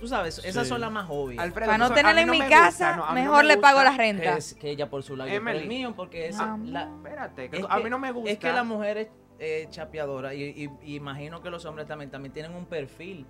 Tú 0.00 0.06
sabes, 0.06 0.38
esas 0.44 0.62
Sí. 0.62 0.68
son 0.68 0.80
las 0.80 0.92
más 0.92 1.06
obvias. 1.10 1.42
Alfredo, 1.42 1.66
Para 1.72 1.78
no 1.78 1.92
tenerla 1.92 2.20
en 2.20 2.28
no 2.28 2.32
mi 2.32 2.38
me 2.38 2.48
casa, 2.48 2.66
gusta, 2.92 2.96
no, 2.96 3.04
a 3.04 3.12
mí 3.12 3.20
no 3.20 3.30
mejor 3.32 3.44
me 3.44 3.48
le 3.48 3.56
pago 3.60 3.82
la 3.82 3.90
renta. 3.96 4.36
Es 4.36 4.54
que 4.54 4.70
ella 4.70 4.88
por 4.88 5.02
su 5.02 5.16
lado, 5.16 5.28
yo 5.28 5.40
por 5.40 5.48
el 5.50 5.56
Emily. 5.56 5.68
mío, 5.68 5.92
porque 5.96 6.28
es 6.28 6.36
la, 6.38 6.88
Espérate, 6.96 7.50
que 7.50 7.56
es 7.58 7.64
a 7.68 7.78
mí 7.78 7.90
no 7.90 7.98
me 7.98 8.12
gusta. 8.12 8.30
Es 8.30 8.38
que 8.38 8.52
la 8.52 8.62
mujer 8.64 8.96
es 8.98 9.08
eh, 9.40 9.66
chapeadora 9.70 10.34
y, 10.34 10.42
y- 10.42 10.70
y 10.82 10.94
imagino 10.96 11.40
que 11.42 11.50
los 11.50 11.64
hombres 11.64 11.86
también, 11.88 12.10
también 12.10 12.32
tienen 12.32 12.54
un 12.54 12.66
perfil 12.66 13.24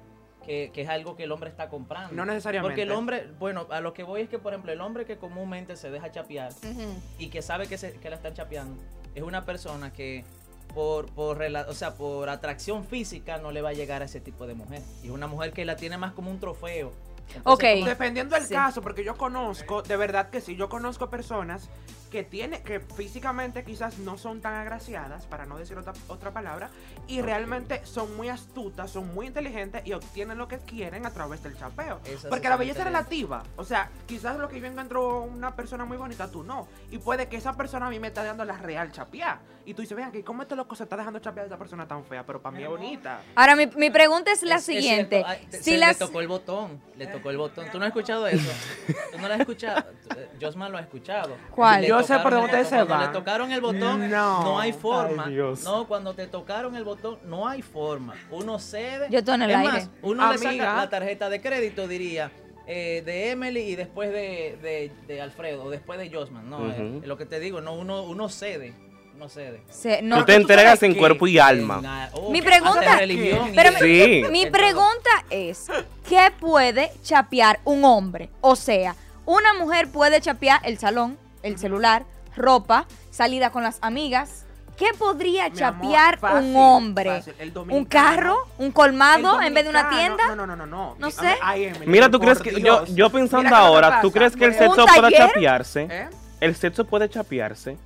que, 0.44 0.70
que 0.72 0.82
es 0.82 0.88
algo 0.88 1.14
que 1.16 1.24
el 1.24 1.32
hombre 1.32 1.50
está 1.50 1.68
comprando. 1.68 2.14
No 2.14 2.24
necesariamente. 2.24 2.70
Porque 2.72 2.82
el 2.82 2.90
hombre, 2.92 3.26
bueno, 3.38 3.66
a 3.70 3.80
lo 3.80 3.92
que 3.92 4.02
voy 4.02 4.22
es 4.22 4.28
que, 4.28 4.38
por 4.38 4.52
ejemplo, 4.52 4.72
el 4.72 4.80
hombre 4.80 5.04
que 5.04 5.16
comúnmente 5.18 5.76
se 5.76 5.90
deja 5.90 6.10
chapear 6.10 6.52
y 7.18 7.28
que 7.28 7.42
sabe 7.42 7.66
que, 7.66 7.76
se, 7.78 7.92
que 7.94 8.08
la 8.10 8.16
están 8.16 8.34
chapeando, 8.34 8.80
es 9.14 9.22
una 9.22 9.44
persona 9.44 9.92
que 9.92 10.24
por, 10.74 11.06
por, 11.12 11.38
rela- 11.38 11.66
o 11.68 11.74
sea, 11.74 11.94
por 11.96 12.28
atracción 12.28 12.84
física 12.84 13.38
no 13.38 13.50
le 13.52 13.62
va 13.62 13.70
a 13.70 13.72
llegar 13.72 14.02
a 14.02 14.04
ese 14.04 14.20
tipo 14.20 14.46
de 14.46 14.54
mujer. 14.54 14.82
Y 15.02 15.06
es 15.06 15.12
una 15.12 15.26
mujer 15.26 15.52
que 15.52 15.64
la 15.64 15.76
tiene 15.76 15.98
más 15.98 16.12
como 16.12 16.30
un 16.30 16.38
trofeo. 16.40 16.92
Entonces, 17.34 17.80
Ok. 17.80 17.86
Dependiendo 17.86 18.34
del 18.34 18.44
Sí. 18.46 18.54
caso, 18.54 18.82
porque 18.82 19.04
yo 19.04 19.16
conozco, 19.16 19.82
de 19.82 19.96
verdad 19.96 20.30
que 20.30 20.40
sí, 20.40 20.56
yo 20.56 20.68
conozco 20.68 21.10
personas 21.10 21.68
que 22.10 22.22
tiene, 22.24 22.62
que 22.62 22.80
físicamente 22.80 23.64
quizás 23.64 23.98
no 23.98 24.16
son 24.16 24.40
tan 24.40 24.54
agraciadas, 24.54 25.26
para 25.26 25.44
no 25.44 25.58
decir 25.58 25.76
otra, 25.76 25.92
otra 26.08 26.30
palabra, 26.30 26.70
y 27.06 27.20
realmente 27.20 27.84
son 27.84 28.16
muy 28.16 28.30
astutas, 28.30 28.90
son 28.90 29.12
muy 29.14 29.26
inteligentes 29.26 29.82
y 29.86 29.92
obtienen 29.92 30.38
lo 30.38 30.48
que 30.48 30.56
quieren 30.58 31.04
a 31.04 31.10
través 31.10 31.42
del 31.42 31.56
chapeo. 31.58 32.00
Sí 32.04 32.16
Porque 32.30 32.48
la 32.48 32.56
belleza 32.56 32.78
es 32.80 32.84
relativa. 32.86 33.42
O 33.56 33.64
sea, 33.64 33.90
quizás 34.06 34.38
lo 34.38 34.48
que 34.48 34.58
yo 34.58 34.66
encuentro 34.66 35.20
una 35.20 35.54
persona 35.54 35.84
muy 35.84 35.98
bonita, 35.98 36.30
tú 36.30 36.42
no. 36.44 36.66
Y 36.90 36.96
puede 36.98 37.28
que 37.28 37.36
esa 37.36 37.52
persona 37.52 37.86
a 37.88 37.90
mí 37.90 37.98
me 38.00 38.08
está 38.08 38.24
dando 38.24 38.44
la 38.46 38.56
real 38.56 38.90
chapear. 38.90 39.40
Y 39.66 39.74
tú 39.74 39.82
dices, 39.82 39.94
vean, 39.94 40.10
que 40.10 40.24
¿cómo 40.24 40.40
este 40.40 40.56
loco 40.56 40.74
se 40.74 40.84
está 40.84 40.96
dejando 40.96 41.18
chapear 41.18 41.44
a 41.44 41.46
esa 41.48 41.58
persona 41.58 41.86
tan 41.86 42.02
fea? 42.06 42.24
Pero 42.24 42.40
para 42.40 42.56
mí 42.56 42.62
es 42.62 42.70
bonita. 42.70 43.20
Ahora, 43.34 43.54
mi, 43.54 43.66
mi 43.66 43.90
pregunta 43.90 44.32
es 44.32 44.42
la 44.42 44.54
Es- 44.54 44.66
es 44.70 44.76
siguiente. 44.76 45.22
cierto, 45.22 45.50
te- 45.50 45.58
si 45.58 45.72
se 45.72 45.76
las... 45.76 46.00
Le 46.00 46.06
tocó 46.06 46.20
el 46.20 46.28
botón, 46.28 46.80
le 46.96 47.06
tocó 47.06 47.17
el 47.30 47.36
botón. 47.38 47.66
¿Tú 47.72 47.78
no 47.78 47.84
has 47.84 47.88
escuchado 47.88 48.26
eso? 48.26 48.50
¿Tú 49.12 49.18
no 49.18 49.28
lo 49.28 49.34
has 49.34 49.40
escuchado? 49.40 49.84
Josman 50.40 50.72
lo 50.72 50.78
ha 50.78 50.80
escuchado. 50.82 51.36
¿Cuál? 51.54 51.82
Le 51.82 51.88
Yo 51.88 52.02
sé 52.02 52.18
por 52.18 52.32
dónde 52.32 52.64
se 52.64 52.82
van. 52.84 53.00
le 53.06 53.08
tocaron 53.08 53.50
el 53.52 53.60
botón, 53.60 54.10
No. 54.10 54.42
no, 54.44 54.58
hay 54.60 54.72
forma. 54.72 55.24
Ay, 55.26 55.34
Dios. 55.34 55.62
No, 55.64 55.86
cuando 55.88 56.14
te 56.14 56.26
tocaron 56.26 56.74
el 56.76 56.84
botón, 56.84 57.18
no 57.24 57.46
hay 57.48 57.62
forma. 57.62 58.14
Uno 58.30 58.58
cede. 58.58 59.08
Yo 59.10 59.18
estoy 59.18 59.34
en 59.34 59.42
el 59.42 59.50
es 59.50 59.56
aire. 59.56 59.72
más, 59.72 59.90
uno 60.02 60.32
le 60.32 60.38
saca 60.38 60.76
la 60.76 60.88
tarjeta 60.90 61.28
de 61.28 61.40
crédito, 61.40 61.86
diría. 61.88 62.30
eh, 62.70 63.02
de 63.04 63.30
Emily 63.30 63.60
y 63.60 63.76
después 63.76 64.10
de, 64.12 64.58
de, 64.62 64.92
de 65.06 65.22
Alfredo, 65.22 65.64
o 65.64 65.70
después 65.70 65.98
de 65.98 66.10
Josman. 66.10 66.50
No, 66.50 66.70
eh, 66.70 67.00
lo 67.04 67.16
que 67.16 67.24
te 67.24 67.40
digo, 67.40 67.60
no, 67.62 67.72
uno, 67.74 68.02
uno 68.02 68.28
cede. 68.28 68.74
Uno 69.18 69.28
cede. 69.28 69.62
se- 69.68 70.00
no, 70.00 70.18
Tú 70.20 70.26
te 70.26 70.34
tú 70.34 70.40
entregas 70.42 70.80
en 70.84 70.94
cuerpo 70.94 71.26
y 71.26 71.40
alma. 71.40 72.08
Oh, 72.12 72.30
Mi 72.30 72.40
pregunta- 72.40 72.98
Pero 73.00 73.72
Sí. 73.80 74.22
Mi 74.30 74.46
pregunta 74.46 75.10
es, 75.28 75.66
¿qué 76.08 76.30
puede 76.38 76.92
chapear 77.02 77.58
un 77.64 77.84
hombre? 77.84 78.30
O 78.40 78.54
sea, 78.54 78.94
una 79.26 79.54
mujer 79.54 79.88
puede 79.90 80.20
chapear 80.20 80.60
el 80.62 80.78
salón, 80.78 81.18
el 81.42 81.58
celular, 81.58 82.04
ropa, 82.36 82.86
salida 83.10 83.50
con 83.50 83.64
las 83.64 83.78
amigas. 83.80 84.44
¿Qué 84.76 84.86
podría 84.96 85.48
Mi 85.48 85.48
amor, 85.48 85.58
chapear 85.58 86.18
fácil, 86.20 86.50
un 86.50 86.56
hombre? 86.56 87.10
fácil. 87.16 87.34
¿Un 87.70 87.84
carro? 87.86 88.36
¿Un 88.58 88.70
colmado 88.70 89.42
en 89.42 89.52
vez 89.52 89.64
de 89.64 89.70
una 89.70 89.90
tienda? 89.90 90.28
No, 90.28 90.46
no, 90.46 90.54
no, 90.54 90.64
no. 90.64 90.94
No 90.96 91.08
Y- 91.08 91.10
sé. 91.10 91.36
Mira, 91.86 92.08
¿tú 92.08 92.20
crees 92.20 92.38
que 92.38 92.52
yo, 92.52 92.58
Dios. 92.84 92.94
yo 92.94 93.10
pensando 93.10 93.42
Mira, 93.42 93.56
¿qué 93.58 93.64
ahora, 93.66 94.00
¿tú 94.00 94.12
crees 94.12 94.36
que 94.36 94.44
el 94.44 94.52
sexo 94.54 94.84
¿Un 94.84 94.86
puede 94.86 95.00
taller? 95.00 95.18
chapearse? 95.18 95.88
¿Eh? 95.90 96.08
¿El 96.40 96.54
sexo 96.54 96.84
puede 96.84 97.08
chapearse? 97.08 97.76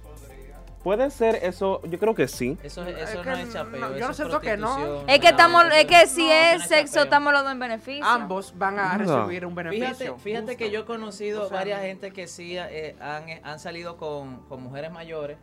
Puede 0.83 1.11
ser 1.11 1.37
eso, 1.37 1.81
yo 1.85 1.99
creo 1.99 2.15
que 2.15 2.27
sí. 2.27 2.59
Eso, 2.63 2.85
Es 2.85 3.11
eso 3.11 3.23
que 3.23 3.31
no 3.31 3.37
es 3.37 3.53
chapeo. 3.53 3.81
no, 3.81 3.89
yo 3.91 3.97
eso 3.97 4.05
no 4.07 4.11
es 4.11 4.17
siento 4.17 4.41
que 4.41 4.57
no. 4.57 5.05
Es 5.07 5.21
que 5.21 5.29
estamos, 5.29 5.65
es 5.73 5.85
que 5.85 6.07
si 6.09 6.27
no, 6.27 6.33
es 6.33 6.63
sexo, 6.67 7.03
estamos 7.03 7.33
los 7.33 7.43
dos 7.45 7.53
en 7.53 7.59
beneficio. 7.61 8.05
Ambos 8.05 8.53
van 8.59 8.79
a 8.81 8.99
No. 8.99 9.19
recibir 9.21 9.47
un 9.47 9.55
beneficio. 9.55 9.87
Fíjate, 9.95 10.19
fíjate 10.21 10.57
que 10.57 10.71
yo 10.73 10.81
he 10.81 10.85
conocido 10.85 11.45
O 11.45 11.49
sea, 11.49 11.59
varias 11.59 11.83
gente 11.83 12.11
que 12.13 12.27
sí 12.27 12.57
eh, 12.59 12.97
han, 13.01 13.27
han 13.45 13.59
salido 13.61 13.97
con, 13.97 14.43
con 14.49 14.63
mujeres 14.63 14.91
mayores 14.91 15.39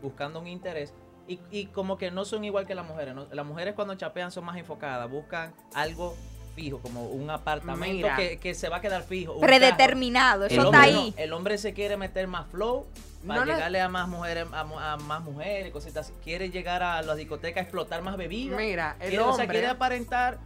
buscando 0.00 0.40
un 0.40 0.46
interés 0.46 0.94
y, 1.26 1.40
y 1.50 1.66
como 1.66 1.98
que 1.98 2.10
no 2.10 2.24
son 2.24 2.44
igual 2.44 2.66
que 2.66 2.74
las 2.74 2.86
mujeres. 2.86 3.14
¿no? 3.14 3.26
Las 3.30 3.44
mujeres 3.44 3.74
cuando 3.74 3.94
chapean 3.94 4.30
son 4.30 4.46
más 4.46 4.56
enfocadas, 4.56 5.10
buscan 5.10 5.52
algo 5.74 6.16
fijo, 6.58 6.78
como 6.80 7.04
un 7.04 7.30
apartamento 7.30 8.08
que, 8.16 8.38
que 8.38 8.54
se 8.54 8.68
va 8.68 8.78
a 8.78 8.80
quedar 8.80 9.04
fijo. 9.04 9.38
Predeterminado, 9.40 10.46
eso 10.46 10.54
está 10.56 10.66
hombre 10.68 10.92
no, 10.92 10.98
ahí. 11.00 11.14
el 11.16 11.32
hombre 11.32 11.56
se 11.58 11.72
quiere 11.72 11.96
meter 11.96 12.26
más 12.26 12.46
flow 12.48 12.86
para 13.26 13.44
No 13.44 13.52
llegarle 13.52 13.80
a 13.80 13.88
más 13.88 14.08
mujeres, 14.08 14.46
a, 14.52 14.96
más 14.96 15.22
mujeres, 15.22 15.70
cositas. 15.72 16.12
Quiere 16.24 16.50
llegar 16.50 16.82
a 16.82 17.00
las 17.02 17.16
discotecas, 17.16 17.62
explotar 17.62 18.02
más 18.02 18.16
bebidas. 18.16 18.58
Mira, 18.58 18.96
el 19.00 19.10
Quiere- 19.10 19.22
o 19.24 19.32
sea, 19.34 19.44
hombre- 19.44 19.48
quiere 19.58 19.66
aparentar 19.68 20.38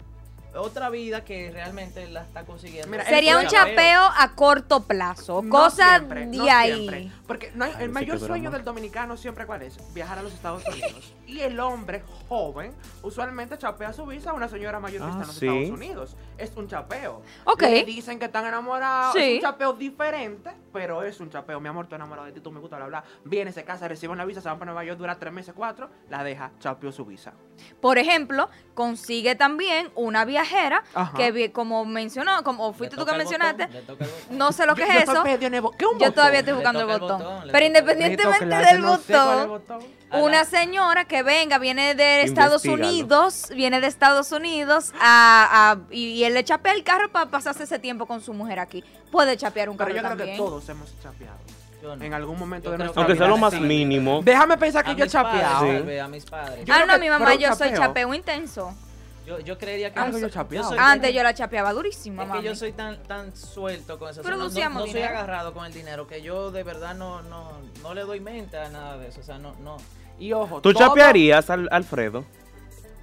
otra 0.54 0.90
vida 0.90 1.24
que 1.24 1.50
realmente 1.50 2.08
la 2.08 2.22
está 2.22 2.44
consiguiendo. 2.44 2.90
Mira, 2.90 3.04
Sería 3.04 3.38
un 3.38 3.46
chapeo 3.46 4.02
a 4.16 4.32
corto 4.34 4.80
plazo, 4.84 5.42
No 5.42 5.50
cosa 5.50 5.96
siempre, 5.98 6.26
de 6.26 6.36
no 6.36 6.44
ahí. 6.50 6.74
siempre. 6.74 7.12
Porque 7.26 7.50
no 7.54 7.64
hay- 7.64 7.72
Ay, 7.76 7.84
el 7.84 7.90
mayor 7.90 8.18
sueño 8.20 8.50
del 8.50 8.64
dominicano 8.64 9.16
siempre 9.16 9.46
cuál 9.46 9.62
es? 9.62 9.78
Viajar 9.94 10.18
a 10.18 10.22
los 10.22 10.32
Estados 10.32 10.62
Unidos. 10.68 11.14
y 11.26 11.40
el 11.40 11.58
hombre 11.60 12.02
joven 12.28 12.74
usualmente 13.02 13.56
chapea 13.56 13.92
su 13.92 14.04
visa 14.06 14.30
a 14.30 14.34
una 14.34 14.48
señora 14.48 14.78
mayor 14.80 15.00
que 15.02 15.06
Ah, 15.06 15.10
está 15.10 15.22
en 15.22 15.26
los 15.28 15.36
sí. 15.36 15.46
Estados 15.48 15.70
Unidos. 15.78 16.16
Es 16.42 16.56
un 16.56 16.66
chapeo. 16.66 17.22
Ok. 17.44 17.62
Le 17.62 17.84
dicen 17.84 18.18
que 18.18 18.24
están 18.24 18.44
enamorados. 18.46 19.12
Sí. 19.14 19.20
Es 19.20 19.34
un 19.36 19.40
chapeo 19.42 19.72
diferente, 19.74 20.50
pero 20.72 21.02
es 21.04 21.20
un 21.20 21.30
chapeo. 21.30 21.60
Mi 21.60 21.68
amor, 21.68 21.84
estoy 21.84 21.96
enamorado 21.96 22.26
de 22.26 22.32
ti, 22.32 22.40
tú 22.40 22.50
me 22.50 22.58
gusta, 22.58 22.76
bla, 22.76 22.86
bla. 22.86 23.04
Viene, 23.24 23.52
se 23.52 23.62
casa, 23.64 23.86
recibe 23.86 24.12
una 24.12 24.24
visa, 24.24 24.40
se 24.40 24.48
va 24.48 24.54
para 24.56 24.66
Nueva 24.72 24.84
York, 24.84 24.98
dura 24.98 25.18
tres 25.20 25.32
meses, 25.32 25.54
cuatro, 25.56 25.88
la 26.10 26.24
deja, 26.24 26.50
chapeó 26.58 26.90
su 26.90 27.04
visa. 27.04 27.32
Por 27.80 27.98
ejemplo, 27.98 28.48
consigue 28.74 29.36
también 29.36 29.90
una 29.94 30.24
viajera 30.24 30.82
Ajá. 30.94 31.16
que, 31.16 31.52
como 31.52 31.84
mencionó, 31.84 32.42
como 32.42 32.72
fuiste 32.72 32.96
tú 32.96 33.04
que 33.04 33.12
el 33.12 33.18
mencionaste, 33.18 33.64
el 33.64 33.84
botón. 33.86 34.08
no 34.30 34.50
sé 34.50 34.66
lo 34.66 34.74
que 34.74 34.80
Yo- 34.82 34.88
es 34.88 34.94
yo 35.06 35.12
eso. 35.12 35.24
el 35.46 35.60
bo- 35.60 35.70
¿Qué 35.70 35.84
es 35.84 35.90
un 35.92 35.98
Yo 36.00 36.12
todavía 36.12 36.40
estoy 36.40 36.54
buscando 36.54 36.80
el 36.80 36.90
el 36.90 36.98
botón. 36.98 37.22
Pero 37.52 37.58
el 37.58 37.64
independientemente 37.66 38.46
del 38.46 38.80
no 38.80 38.94
el 38.94 39.48
botón, 39.48 39.82
la- 40.10 40.18
una 40.18 40.44
señora 40.44 41.04
que 41.06 41.22
venga, 41.22 41.58
viene 41.58 41.94
de 41.94 42.22
Estados. 42.22 42.64
Unidos, 42.64 43.48
viene 43.54 43.80
de 43.80 43.86
Estados 43.86 44.32
Unidos 44.32 44.92
a, 45.00 45.70
a- 45.72 45.78
y, 45.92 46.06
y 46.08 46.24
él 46.32 46.34
le 46.34 46.44
chapea 46.44 46.72
el 46.72 46.82
carro 46.82 47.10
para 47.10 47.26
pasarse 47.30 47.64
ese 47.64 47.78
tiempo 47.78 48.06
con 48.06 48.20
su 48.20 48.32
mujer 48.32 48.58
aquí. 48.58 48.82
Puede 49.10 49.36
chapear 49.36 49.68
un 49.68 49.76
Pero 49.76 49.88
carro 49.88 49.96
yo 49.96 50.02
creo 50.02 50.16
también. 50.16 50.36
que 50.36 50.42
todos 50.42 50.68
hemos 50.68 50.92
chapeado. 51.02 51.36
No. 51.82 51.94
En 51.94 52.14
algún 52.14 52.38
momento 52.38 52.66
Yo 52.66 52.72
de 52.72 52.78
nuestra 52.78 53.00
Aunque 53.02 53.14
vida. 53.14 53.24
sea 53.24 53.28
lo 53.28 53.36
más 53.38 53.52
sí. 53.52 53.58
mínimo. 53.60 54.20
Déjame 54.22 54.56
pensar 54.56 54.84
que 54.84 54.92
A 54.92 54.94
yo 54.94 55.04
he 55.04 55.08
chapeado. 55.08 55.66
Sí. 55.84 55.98
a 55.98 56.06
mis 56.08 56.24
padres. 56.24 56.64
Yo 56.64 56.74
ah, 56.74 56.84
no, 56.86 56.98
mi 56.98 57.08
mamá, 57.08 57.34
yo 57.34 57.54
soy 57.56 57.72
chapeo. 57.74 58.14
intenso. 58.14 58.72
Yo, 59.26 59.38
yo 59.40 59.56
creería 59.56 59.90
que 59.92 59.96
yo 60.00 60.02
soy- 60.28 60.78
Antes 60.78 61.08
tan- 61.10 61.12
yo 61.12 61.22
la 61.22 61.32
chapeaba 61.34 61.72
durísimo, 61.72 62.22
Es 62.22 62.28
mami. 62.28 62.40
que 62.40 62.46
yo 62.46 62.56
soy 62.56 62.72
tan 62.72 63.00
tan 63.04 63.34
suelto 63.36 63.96
con 63.98 64.10
eso. 64.10 64.20
O 64.20 64.24
sea, 64.24 64.30
no, 64.32 64.36
no- 64.36 64.42
Producíamos 64.44 64.86
no 64.86 64.92
soy 64.92 65.02
agarrado 65.02 65.54
con 65.54 65.64
el 65.64 65.72
dinero, 65.72 66.06
que 66.08 66.22
yo 66.22 66.50
de 66.50 66.62
verdad 66.64 66.94
no, 66.96 67.22
no, 67.22 67.52
no 67.82 67.94
le 67.94 68.00
doy 68.02 68.18
mente 68.20 68.56
a 68.58 68.68
nada 68.68 68.98
de 68.98 69.08
eso. 69.08 69.20
O 69.20 69.24
sea, 69.24 69.38
no, 69.38 69.54
no, 69.62 69.76
Y 70.18 70.32
ojo, 70.32 70.60
¿Tú 70.60 70.72
todo- 70.72 70.86
chapearías, 70.88 71.50
al- 71.50 71.68
Alfredo? 71.72 72.24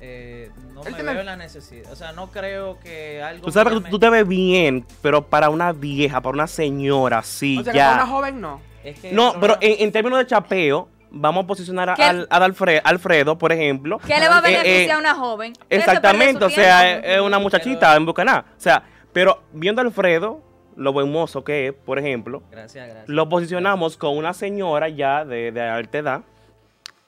Eh, 0.02 0.50
no 0.74 0.84
me 0.84 0.92
tiene- 0.94 1.14
veo 1.14 1.24
la 1.24 1.36
necesidad. 1.36 1.92
O 1.92 1.96
sea, 1.96 2.12
no 2.14 2.32
creo 2.32 2.80
que 2.80 3.22
algo... 3.22 3.46
Tú 3.46 3.52
sabes 3.52 3.74
que 3.82 3.90
tú 3.90 4.00
te 4.00 4.10
ves 4.10 4.28
bien, 4.28 4.86
pero 5.02 5.26
para 5.26 5.50
una 5.50 5.72
vieja, 5.74 6.22
para 6.22 6.34
una 6.34 6.48
señora, 6.48 7.22
sí, 7.24 7.58
O 7.60 7.64
sea, 7.64 7.74
que 7.74 7.80
para 7.80 7.94
una 7.94 8.04
ya. 8.04 8.08
joven 8.10 8.42
no. 8.42 8.62
Es 8.84 9.00
que 9.00 9.12
No, 9.12 9.36
pero 9.42 9.58
en, 9.62 9.84
en 9.84 9.92
términos 9.92 10.20
de 10.20 10.26
chapeo, 10.28 10.88
vamos 11.12 11.44
a 11.44 11.48
posicionar 11.48 11.90
a, 11.90 11.94
a 11.94 12.40
Alfre- 12.48 12.82
Alfredo, 12.84 13.38
por 13.38 13.52
ejemplo. 13.52 14.00
¿Qué 14.00 14.20
le 14.20 14.30
va 14.30 14.38
a 14.38 14.50
Eh, 14.50 14.54
eh, 14.54 14.58
beneficiar 14.64 14.96
a 14.96 15.00
una 15.00 15.16
joven? 15.16 15.54
Exactamente, 15.70 16.46
o 16.46 16.50
sea, 16.50 16.98
es 17.00 17.20
una 17.20 17.40
muchachita 17.40 17.96
en 17.96 18.06
Bucaná. 18.06 18.46
O 18.58 18.62
sea, 18.62 18.84
pero 19.12 19.42
viendo 19.52 19.82
a 19.82 19.86
Alfredo, 19.86 20.42
lo 20.78 20.94
buen 20.94 21.12
mozo 21.12 21.44
que 21.44 21.68
es, 21.68 21.74
por 21.74 22.00
ejemplo, 22.00 22.42
Gracias, 22.52 22.86
gracias. 22.88 23.10
lo 23.10 23.28
posicionamos 23.28 23.98
con 23.98 24.16
una 24.16 24.34
señora 24.34 24.88
ya 24.88 25.26
de, 25.26 25.52
de 25.52 25.62
alta 25.62 25.98
edad 25.98 26.22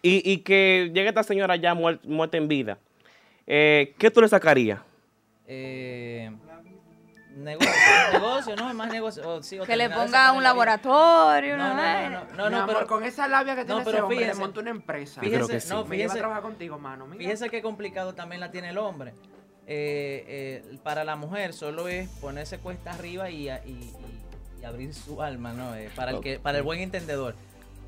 y, 0.02 0.30
y 0.32 0.38
que 0.40 0.92
llegue 0.94 1.10
esta 1.10 1.24
señora 1.24 1.56
ya 1.56 1.74
muer- 1.74 2.00
muerta 2.04 2.38
en 2.38 2.48
vida. 2.48 2.78
Eh, 3.48 3.94
¿Qué 3.98 4.10
tú 4.12 4.22
le 4.22 4.28
sacarías? 4.28 4.80
Eh, 5.48 6.32
negocio, 7.36 7.72
negocio, 8.14 8.56
no, 8.56 8.70
es 8.70 8.76
más 8.76 8.92
negocio. 8.92 9.44
sí, 9.44 9.58
Que 9.66 9.76
le 9.76 9.90
ponga 9.90 10.32
un 10.32 10.44
laboratorio, 10.44 11.58
No, 11.58 11.74
no, 11.74 12.10
no, 12.10 12.26
no, 12.36 12.50
no, 12.50 12.68
pero 12.68 12.88
con 12.88 13.04
esa 13.04 13.28
labia 13.28 13.56
que 13.56 13.62
No, 13.62 13.68
tiene 13.68 13.82
pero 13.84 13.98
ese 13.98 14.02
hombre, 14.04 14.34
monta 14.36 14.60
una 14.60 14.70
empresa. 14.72 15.22
Fíjese, 15.22 15.54
que 15.54 15.60
sí. 15.60 15.70
no, 15.70 15.86
fíjese, 15.86 16.18
trabajar 16.20 16.44
contigo, 16.44 16.78
mano. 16.78 17.06
mira. 17.08 17.18
fíjese 17.20 17.50
qué 17.50 17.62
complicado 17.62 18.14
también 18.14 18.40
la 18.42 18.52
tiene 18.52 18.70
el 18.70 18.78
hombre. 18.78 19.14
Eh, 19.68 20.26
eh, 20.28 20.78
para 20.84 21.04
la 21.04 21.16
mujer 21.16 21.54
solo 21.54 21.88
es 21.88 22.10
ponerse 22.20 22.58
cuesta 22.58 22.92
arriba 22.92 23.30
y, 23.30 23.48
a- 23.50 23.62
y- 23.66 23.72
y- 23.72 24.62
y 24.62 24.66
abrir 24.66 24.94
su 24.94 25.22
alma, 25.22 25.54
¿no? 25.54 25.76
Eh, 25.76 25.90
para, 25.96 26.12
el 26.12 26.20
que, 26.20 26.40
para 26.40 26.58
el 26.58 26.64
buen 26.64 26.80
entendedor. 26.82 27.36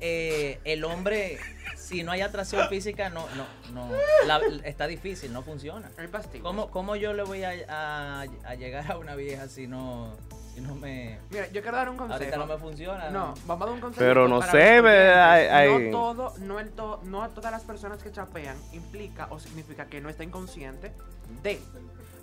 Eh, 0.00 0.60
el 0.64 0.84
hombre, 0.84 1.38
si 1.76 2.02
no 2.02 2.12
hay 2.12 2.20
atracción 2.20 2.68
física, 2.68 3.08
no, 3.10 3.26
no, 3.36 3.46
no, 3.72 3.90
la- 4.26 4.40
está 4.64 4.86
difícil, 4.86 5.32
no 5.32 5.42
funciona. 5.42 5.90
El 5.98 6.08
pastillo. 6.08 6.42
¿Cómo, 6.44 6.70
cómo 6.70 6.96
yo 6.96 7.12
le 7.14 7.22
voy 7.22 7.42
a, 7.44 7.52
a- 7.68 8.20
a 8.44 8.54
llegar 8.54 8.90
a 8.90 8.98
una 8.98 9.14
vieja 9.14 9.48
si 9.48 9.66
no, 9.66 10.14
si 10.54 10.60
no 10.60 10.74
me... 10.74 11.18
Mira, 11.30 11.46
yo 11.48 11.62
quiero 11.62 11.76
dar 11.76 11.88
un 11.88 11.96
consejo. 11.96 12.18
Ahorita 12.18 12.36
no 12.36 12.46
me 12.46 12.58
funciona. 12.58 13.10
No, 13.10 13.34
vamos 13.46 13.62
a 13.62 13.66
dar 13.66 13.74
un 13.74 13.80
consejo. 13.80 14.04
Pero 14.04 14.28
no 14.28 14.42
sé. 14.42 14.58
Hay- 15.22 15.46
hay- 15.46 15.88
No 15.90 15.98
todo, 15.98 16.34
no, 16.38 16.60
el 16.60 16.70
to- 16.72 17.00
no 17.04 17.22
a 17.22 17.28
todas 17.30 17.50
las 17.50 17.62
personas 17.62 18.02
que 18.02 18.12
chapean 18.12 18.56
implica 18.72 19.28
o 19.30 19.38
significa 19.40 19.86
que 19.86 20.00
no 20.00 20.08
está 20.08 20.22
inconsciente 20.24 20.92
de. 21.42 21.60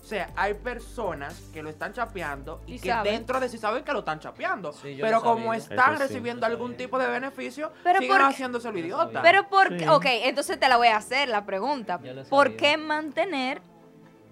O 0.01 0.03
sea, 0.03 0.31
hay 0.35 0.55
personas 0.55 1.39
que 1.53 1.61
lo 1.61 1.69
están 1.69 1.93
chapeando 1.93 2.61
y, 2.65 2.75
Y 2.75 2.79
que 2.79 2.89
saben. 2.89 3.13
dentro 3.13 3.39
de 3.39 3.47
sí 3.49 3.57
saben 3.59 3.83
que 3.83 3.93
lo 3.93 3.99
están 3.99 4.19
chapeando. 4.19 4.73
Sí, 4.73 4.97
pero 4.99 5.21
como 5.21 5.53
sabía. 5.53 5.57
están 5.57 5.93
Eso 5.93 6.03
recibiendo 6.03 6.45
algún 6.47 6.75
tipo 6.75 6.97
de 6.97 7.07
beneficio, 7.07 7.71
Pero 7.83 7.99
siguen 7.99 8.17
¿por 8.17 8.25
haciéndose 8.25 8.71
lo 8.71 8.77
idiota. 8.79 9.21
Pero 9.21 9.47
por 9.47 9.77
Sí. 9.77 9.87
ok, 9.87 10.05
entonces 10.23 10.59
te 10.59 10.67
la 10.67 10.77
voy 10.77 10.87
a 10.87 10.97
hacer 10.97 11.29
la 11.29 11.45
pregunta. 11.45 11.99
¿Por 12.29 12.55
qué 12.57 12.77
mantener 12.77 13.61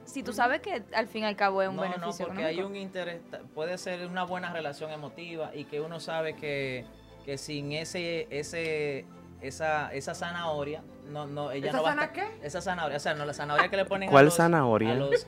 si 0.05 0.23
tú 0.23 0.33
sabes 0.33 0.59
que 0.61 0.81
al 0.95 1.07
fin 1.07 1.21
y 1.23 1.27
al 1.27 1.35
cabo 1.35 1.61
es 1.61 1.69
un 1.69 1.75
no, 1.75 1.83
beneficio 1.83 2.25
no, 2.25 2.33
porque 2.33 2.43
hay 2.45 2.61
un 2.63 2.75
interés, 2.75 3.21
puede 3.53 3.77
ser 3.77 4.07
una 4.07 4.23
buena 4.23 4.51
relación 4.51 4.89
emotiva 4.89 5.51
y 5.53 5.65
que 5.65 5.81
uno 5.81 5.99
sabe 5.99 6.35
que, 6.35 6.83
que 7.25 7.37
sin 7.37 7.73
ese, 7.73 8.27
ese, 8.31 9.05
esa, 9.39 9.93
esa 9.93 10.15
zanahoria, 10.15 10.81
no, 11.11 11.27
no, 11.27 11.51
ella 11.51 11.67
¿Esa 11.67 11.77
no 11.77 11.83
va 11.83 11.91
a 11.91 11.93
estar- 11.93 12.11
qué? 12.13 12.39
Esa 12.41 12.59
zanahoria, 12.59 12.97
o 12.97 12.99
sea, 12.99 13.13
no 13.13 13.23
la 13.23 13.35
zanahoria 13.35 13.69
que 13.69 13.77
le 13.77 13.85
ponen 13.85 14.09
¿Cuál 14.09 14.23
a 14.23 14.25
los, 14.25 14.35
zanahoria? 14.35 14.91
A 14.93 14.95
los, 14.95 15.27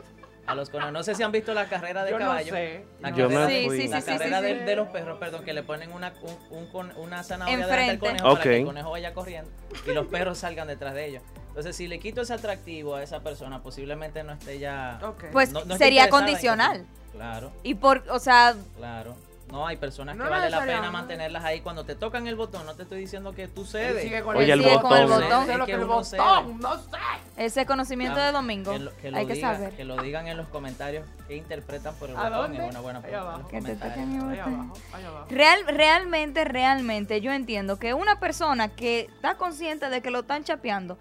a 0.51 0.55
los 0.55 0.69
conejos. 0.69 0.93
No 0.93 1.03
sé 1.03 1.15
si 1.15 1.23
han 1.23 1.31
visto 1.31 1.53
la 1.53 1.65
carrera 1.67 2.03
de 2.03 2.11
Yo 2.11 2.19
no 2.19 2.25
caballo. 2.25 2.53
sé. 2.53 2.85
La 2.99 3.11
no 3.11 3.17
Yo 3.17 3.29
sé. 3.29 3.35
me 3.35 3.65
fui. 3.65 3.87
la 3.87 4.01
carrera 4.01 4.41
de, 4.41 4.75
los 4.75 4.87
perros, 4.89 5.19
perdón, 5.19 5.43
que 5.43 5.53
le 5.53 5.63
ponen 5.63 5.91
una, 5.91 6.13
un, 6.21 6.57
un 6.57 6.67
con- 6.71 6.91
una 6.97 7.23
zanahoria 7.23 7.65
delante 7.65 7.85
del 7.91 7.99
conejo 7.99 8.29
para 8.33 8.41
que 8.43 8.57
el 8.59 8.65
conejo 8.65 8.91
vaya 8.91 9.13
corriendo 9.13 9.51
y 9.87 9.91
los 9.91 10.07
perros 10.07 10.37
salgan 10.37 10.67
detrás 10.67 10.93
de 10.93 11.07
ellos. 11.07 11.23
Entonces, 11.49 11.75
si 11.75 11.87
le 11.87 11.99
quito 11.99 12.21
ese 12.21 12.33
atractivo 12.33 12.95
a 12.95 13.03
esa 13.03 13.19
persona, 13.21 13.61
posiblemente 13.61 14.23
no 14.23 14.33
esté 14.33 14.59
ya... 14.59 14.99
Pues 15.31 15.51
no- 15.51 15.65
no 15.65 15.73
esté 15.73 15.85
sería 15.85 16.09
condicional. 16.09 16.85
Claro. 17.11 17.51
Y 17.63 17.75
por, 17.75 18.03
o 18.09 18.19
sea, 18.19 18.55
Claro. 18.77 19.15
No, 19.51 19.67
hay 19.67 19.77
personas 19.77 20.15
No 20.15 20.23
que 20.23 20.29
vale 20.29 20.49
la 20.49 20.61
pena 20.65 20.89
mantenerlas 20.91 21.43
ahí. 21.43 21.61
Cuando 21.61 21.83
te 21.83 21.95
tocan 21.95 22.25
el 22.27 22.35
botón, 22.35 22.65
no 22.65 22.73
te 22.75 22.83
estoy 22.83 22.99
diciendo 22.99 23.33
que 23.33 23.47
tú 23.47 23.65
cedes. 23.65 24.01
sigue 24.03 24.21
con 24.23 24.35
Oye, 24.37 24.51
el 24.53 24.63
sigue 24.63 24.79
con 24.81 24.97
el 24.97 25.07
botón. 25.07 25.21
botón. 25.29 25.49
Es 25.51 25.65
que 25.65 25.71
el 25.73 25.85
botón, 25.85 26.59
no 26.59 26.77
sé. 26.77 26.97
ese 27.37 27.65
conocimiento 27.65 28.19
de 28.19 28.31
domingo 28.31 28.71
Que 28.71 28.79
lo, 28.79 28.95
que 28.97 29.11
lo 29.11 29.17
hay 29.17 29.25
que 29.27 29.33
diga- 29.33 29.53
saber. 29.55 29.75
que 29.75 29.83
lo 29.83 30.01
digan 30.01 30.27
en 30.27 30.37
los 30.37 30.47
comentarios 30.47 31.05
que 31.27 31.35
interpretan 31.35 31.93
por 31.95 32.09
el 32.09 32.15
¿A 32.17 32.23
botón. 32.29 32.37
dónde? 32.41 32.63
Es 32.65 32.71
una 32.71 32.79
buena 32.81 33.01
pregunta. 33.01 33.47
Que 33.49 33.61
te 33.61 33.75
toquen 33.75 34.11
el 34.13 34.19
botón. 34.37 34.39
abajo, 34.53 34.73
abajo. 34.93 35.25
Real, 35.29 35.59
realmente, 35.67 36.45
realmente 36.45 37.21
yo 37.21 37.31
entiendo 37.31 37.77
que 37.77 37.93
una 37.93 38.19
persona 38.19 38.69
que 38.69 39.01
está 39.01 39.35
consciente 39.35 39.89
de 39.89 40.01
que 40.01 40.11
lo 40.11 40.19
están 40.19 40.43
chapeando, 40.43 40.97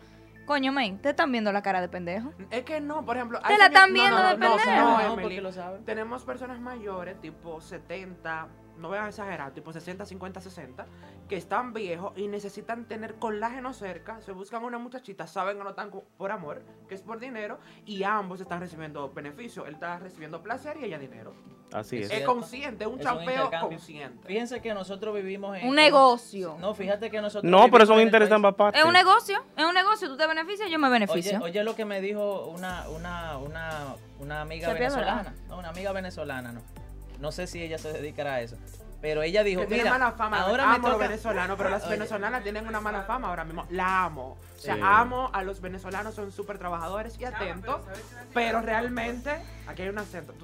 coño, 0.51 0.73
men, 0.73 0.99
te 0.99 1.11
están 1.11 1.31
viendo 1.31 1.53
la 1.53 1.63
cara 1.63 1.81
de 1.81 1.89
pendejo. 1.89 2.33
Es 2.51 2.65
que 2.65 2.81
no, 2.81 3.05
por 3.05 3.17
ejemplo. 3.17 3.39
Te 3.47 3.57
la 3.57 3.67
están 3.67 3.91
no, 3.91 3.95
viendo 3.95 4.21
no, 4.21 4.29
de 4.31 4.37
no, 4.37 4.49
no, 4.49 4.57
pendejo. 4.57 4.81
no, 4.81 4.91
No, 4.91 5.01
Emily. 5.01 5.23
porque 5.23 5.41
lo 5.43 5.53
saben. 5.53 5.85
Tenemos 5.85 6.25
personas 6.25 6.59
mayores, 6.59 7.21
tipo 7.21 7.61
70, 7.61 8.49
no 8.81 8.89
voy 8.89 8.99
a 8.99 9.07
exagerar, 9.09 9.53
tipo 9.53 9.73
60, 9.73 10.05
50, 10.07 10.41
60, 10.41 10.87
que 11.29 11.37
están 11.37 11.73
viejos 11.73 12.13
y 12.17 12.27
necesitan 12.29 12.87
tener 12.87 13.15
colágeno 13.17 13.73
cerca, 13.73 14.21
se 14.23 14.33
buscan 14.33 14.65
una 14.65 14.79
muchachita, 14.79 15.27
saben 15.27 15.59
que 15.59 15.65
no 15.65 15.71
están 15.71 15.91
por 16.17 16.33
amor, 16.33 16.63
que 16.89 16.95
es 16.95 17.03
por 17.03 17.21
dinero, 17.21 17.59
y 17.85 18.03
ambos 18.03 18.41
están 18.41 18.61
recibiendo 18.61 19.13
beneficio. 19.13 19.67
Él 19.67 19.75
está 19.75 19.99
recibiendo 19.99 20.43
placer 20.43 20.77
y 20.81 20.85
ella 20.85 20.99
dinero. 20.99 21.35
Así 21.73 21.99
Es 21.99 22.07
es. 22.07 22.11
Es 22.11 22.17
cierto. 22.17 22.33
consciente, 22.35 22.87
un 22.87 22.99
Es 23.01 23.07
un 23.07 23.13
champeo 23.13 23.51
consciente. 23.61 24.27
Fíjense 24.27 24.61
que 24.61 24.75
nosotros 24.75 25.15
vivimos 25.15 25.57
en. 25.57 25.69
Un 25.69 25.77
negocio. 25.77 26.57
No, 26.59 26.75
fíjate 26.75 27.11
que 27.11 27.21
nosotros. 27.21 27.49
No, 27.49 27.59
pero 27.71 27.85
vivimos 27.85 27.89
son 27.89 28.01
intereses 28.01 28.33
ambas 28.33 28.55
partes. 28.55 28.81
Es 28.81 28.87
un 28.87 28.93
negocio, 28.93 29.45
es 29.57 29.65
un 29.65 29.75
negocio, 29.75 30.09
tú 30.09 30.17
te 30.17 30.27
beneficias, 30.27 30.69
yo 30.69 30.79
me 30.81 30.89
Oye, 30.89 30.93
beneficio. 30.99 31.39
oye 31.41 31.63
lo 31.63 31.77
que 31.77 31.85
me 31.85 32.01
dijo 32.01 32.47
una, 32.47 32.89
una, 32.89 33.37
una, 33.39 33.95
una 34.19 34.41
amiga 34.41 34.73
venezolana. 34.73 35.33
No, 35.49 35.59
una 35.59 35.69
amiga 35.69 35.93
venezolana, 35.93 36.51
no. 36.53 36.61
No 37.21 37.33
sé 37.33 37.47
si 37.47 37.63
ella 37.63 37.79
se 37.79 37.93
dedicará 37.93 38.35
a 38.35 38.41
eso. 38.41 38.57
Pero 39.01 39.23
ella 39.23 39.43
dijo, 39.43 39.63
Que 39.63 39.67
tiene 39.69 39.85
mira, 39.85 39.93
mala 39.99 40.13
fama. 40.13 40.41
ahora 40.43 40.65
amo 40.65 40.73
me 40.73 40.77
a 40.77 40.79
los 40.91 40.93
toca... 40.93 41.09
venezolanos, 41.09 41.57
pero 41.57 41.71
las 41.71 41.83
Oye. 41.85 41.93
venezolanas 41.93 42.43
tienen 42.43 42.67
una 42.67 42.81
mala 42.83 43.03
fama 43.05 43.29
ahora 43.29 43.45
mismo. 43.45 43.67
La 43.71 44.05
amo. 44.05 44.37
O 44.57 44.61
sea, 44.61 44.75
Sí. 44.75 44.81
amo 44.85 45.31
a 45.33 45.43
los 45.43 45.61
venezolanos, 45.63 46.15
son 46.15 46.31
súper 46.33 46.59
trabajadores 46.59 47.19
y 47.19 47.25
atentos. 47.25 47.81
Pero 48.35 48.61
realmente, 48.61 49.31
aquí 49.67 49.83
hay 49.83 49.89
un 49.89 49.99
acento. 49.99 50.35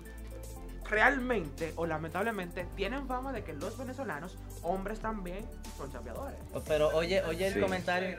Realmente 0.88 1.72
o 1.76 1.86
lamentablemente 1.86 2.66
tienen 2.76 3.06
fama 3.08 3.32
de 3.32 3.42
que 3.44 3.52
los 3.52 3.76
venezolanos, 3.76 4.36
hombres 4.62 5.00
también, 5.00 5.44
son 5.76 5.90
chapeadores. 5.92 6.36
Pero 6.68 6.88
oye, 6.88 7.22
oye 7.24 7.48
el 7.48 7.54
Sí. 7.54 7.60
comentario. 7.60 8.16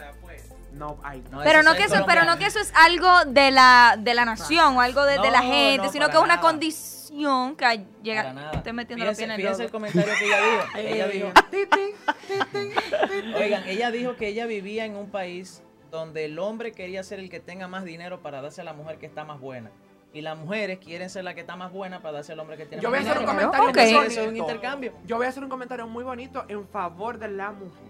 No, 0.74 0.98
hay. 1.04 1.24
No, 1.32 1.40
pero 1.44 1.60
eso 1.62 1.70
no 1.70 1.76
que 1.76 1.84
eso, 1.86 2.06
pero 2.06 2.26
no 2.26 2.38
que 2.38 2.46
eso 2.46 2.60
es 2.60 2.74
algo 2.76 3.26
de 3.26 3.52
la, 3.52 3.96
de 3.98 4.14
la 4.14 4.26
nación 4.26 4.76
o 4.78 4.82
algo 4.82 5.06
de, 5.06 5.18
de 5.20 5.32
la 5.32 5.42
gente, 5.42 5.86
no, 5.88 5.92
sino 5.92 6.08
que 6.08 6.14
es 6.18 6.20
una 6.20 6.36
nada. 6.36 6.42
condición 6.42 7.56
que 7.56 7.86
llega, 8.04 8.34
metiendo 8.74 9.06
pies 9.06 9.20
en 9.20 9.62
el 9.62 9.72
comentario 9.72 10.14
que 10.20 10.26
ella 10.26 11.08
dijo. 11.08 11.32
ella 11.50 12.44
dijo, 12.52 13.38
oigan, 13.38 13.64
ella 13.68 13.92
dijo 13.92 14.16
que 14.18 14.28
ella 14.28 14.46
vivía 14.46 14.86
en 14.86 14.96
un 14.96 15.10
país 15.10 15.64
donde 15.90 16.26
el 16.26 16.38
hombre 16.38 16.74
quería 16.74 17.02
ser 17.04 17.20
el 17.20 17.30
que 17.30 17.40
tenga 17.40 17.68
más 17.70 17.86
dinero 17.86 18.22
para 18.22 18.42
darse 18.42 18.60
a 18.62 18.64
la 18.66 18.74
mujer 18.74 18.98
que 18.98 19.06
está 19.06 19.24
más 19.24 19.40
buena. 19.40 19.72
Y 20.18 20.22
las 20.22 20.36
mujeres 20.36 20.80
quieren 20.80 21.12
ser 21.12 21.24
la 21.24 21.36
que 21.36 21.42
está 21.42 21.56
más 21.56 21.72
buena 21.72 22.00
para 22.02 22.14
darse 22.16 22.34
al 22.34 22.40
hombre 22.40 22.58
que 22.58 22.66
tiene 22.66 22.82
Yo 22.82 22.90
más 22.90 23.02
voy 23.02 23.08
a 23.08 23.12
hacer 23.12 23.22
un 23.22 23.28
comentario 23.28 23.70
Ok. 23.70 23.76
muy 23.78 23.84
Eso 23.86 23.98
bonito. 24.00 24.22
es 24.22 24.28
un 24.28 24.38
intercambio. 24.38 24.94
Yo 25.06 25.18
voy 25.18 25.26
a 25.28 25.30
hacer 25.30 25.44
un 25.44 25.50
comentario 25.50 25.86
muy 25.86 26.04
bonito 26.04 26.44
en 26.48 26.68
favor 26.68 27.20
de 27.20 27.28
la 27.28 27.52
mujer. 27.52 27.86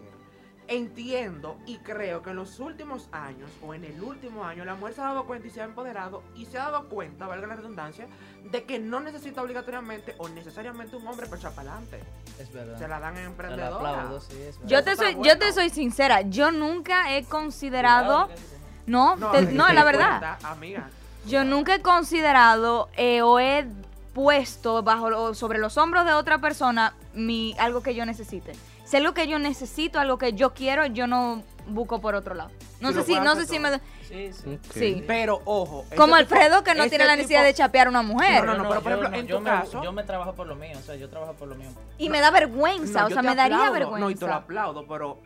Entiendo 0.68 1.58
y 1.66 1.78
creo 1.78 2.22
que 2.22 2.32
en 2.32 2.36
los 2.36 2.60
últimos 2.60 3.08
años 3.14 3.50
o 3.66 3.74
en 3.74 3.86
el 3.86 4.04
último 4.04 4.44
año 4.44 4.66
la 4.66 4.76
mujer 4.76 4.96
se 4.96 5.00
ha 5.00 5.06
dado 5.06 5.26
cuenta 5.26 5.48
y 5.48 5.52
se 5.52 5.62
ha 5.62 5.64
empoderado 5.64 6.22
y 6.36 6.46
se 6.46 6.58
ha 6.60 6.64
dado 6.64 6.90
cuenta, 6.90 7.26
valga 7.28 7.48
la 7.48 7.56
redundancia, 7.56 8.08
de 8.52 8.66
que 8.66 8.78
no 8.78 9.00
necesita 9.00 9.42
obligatoriamente 9.42 10.16
o 10.18 10.28
necesariamente 10.28 10.98
un 10.98 11.08
hombre 11.08 11.28
para 11.28 11.38
echar 11.38 11.54
para 11.54 11.72
adelante. 11.72 12.02
Es 12.38 12.52
verdad. 12.52 12.78
Se 12.78 12.86
la 12.90 13.00
dan 13.00 13.16
en 13.16 13.24
emprendedora. 13.28 13.74
aplaudo, 13.78 14.20
sí, 14.20 14.34
es 14.42 14.58
verdad. 14.60 14.70
Yo 14.70 14.84
te 14.84 14.96
soy, 14.98 15.18
yo 15.24 15.40
te 15.40 15.54
soy 15.54 15.70
sincera, 15.70 16.20
yo 16.24 16.52
nunca 16.52 17.16
he 17.16 17.24
considerado, 17.24 18.26
Cuidado, 18.28 18.42
no, 18.88 19.16
te- 19.32 19.42
no, 19.54 19.68
te 19.68 19.74
la 19.74 19.84
verdad, 19.86 20.20
cuenta, 20.38 20.50
amiga. 20.52 20.90
Yo 21.26 21.44
nunca 21.44 21.76
he 21.76 21.82
considerado 21.82 22.90
eh, 22.98 23.22
o 23.22 23.40
he 23.40 23.66
puesto 24.14 24.82
bajo 24.84 25.10
lo- 25.10 25.34
sobre 25.36 25.60
los 25.60 25.78
hombros 25.78 26.06
de 26.06 26.14
otra 26.14 26.40
persona 26.40 26.94
mi 27.14 27.56
algo 27.60 27.82
que 27.82 27.94
yo 27.96 28.06
necesite. 28.06 28.54
Si 28.86 28.96
es 28.96 29.02
algo 29.02 29.14
que 29.14 29.28
yo 29.28 29.38
necesito, 29.38 30.00
algo 30.00 30.18
que 30.18 30.34
yo 30.34 30.54
quiero, 30.54 30.86
yo 30.86 31.08
no 31.08 31.44
busco 31.68 32.00
por 32.00 32.16
otro 32.16 32.34
lado. 32.34 32.50
No 32.80 32.90
sé 32.92 33.00
lo 33.00 33.04
si, 33.04 33.20
no 33.20 33.36
sé 33.36 33.46
si 33.46 33.60
me. 33.60 33.70
Sí, 34.08 34.32
sí. 34.32 34.58
Sí. 34.74 35.04
Pero 35.06 35.42
ojo. 35.44 35.84
ese 35.88 35.96
Como 35.98 36.16
tipo- 36.16 36.34
Alfredo 36.36 36.64
que 36.64 36.74
no 36.74 36.82
ese 36.84 36.90
tiene 36.92 37.06
la 37.06 37.16
necesidad 37.18 37.40
tipo- 37.42 37.48
de 37.48 37.54
chapear 37.56 37.88
a 37.88 37.90
una 37.90 38.02
mujer. 38.02 38.46
No, 38.46 38.56
no, 38.56 38.70
pero, 38.70 38.82
por 38.82 38.92
yo 38.92 38.98
ejemplo, 39.00 39.20
en 39.20 39.28
yo 39.28 39.38
tu 39.38 39.44
me, 39.44 39.50
caso- 39.50 39.84
Yo 39.84 39.92
me 39.92 40.04
trabajo 40.04 40.34
por 40.34 40.48
lo 40.48 40.56
mío, 40.56 40.78
o 40.80 40.82
sea, 40.82 40.96
yo 40.96 41.10
trabajo 41.10 41.34
por 41.34 41.50
lo 41.50 41.56
mío. 41.56 41.70
Y 41.98 42.10
me 42.10 42.22
da 42.22 42.32
vergüenza, 42.32 43.02
No, 43.02 43.08
o 43.08 43.10
sea, 43.10 43.22
me 43.22 43.36
daría 43.36 43.70
vergüenza. 43.72 44.00
No, 44.00 44.10
y 44.10 44.16
te 44.16 44.26
lo 44.26 44.34
aplaudo, 44.34 44.88
pero 44.88 45.20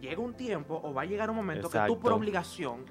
llega 0.00 0.20
un 0.22 0.32
tiempo 0.34 0.80
o 0.82 0.94
va 0.94 1.02
a 1.02 1.04
llegar 1.04 1.28
un 1.30 1.36
momento 1.36 1.68
que 1.68 1.78
tú 1.86 1.98
por 2.00 2.12
obligación 2.14 2.86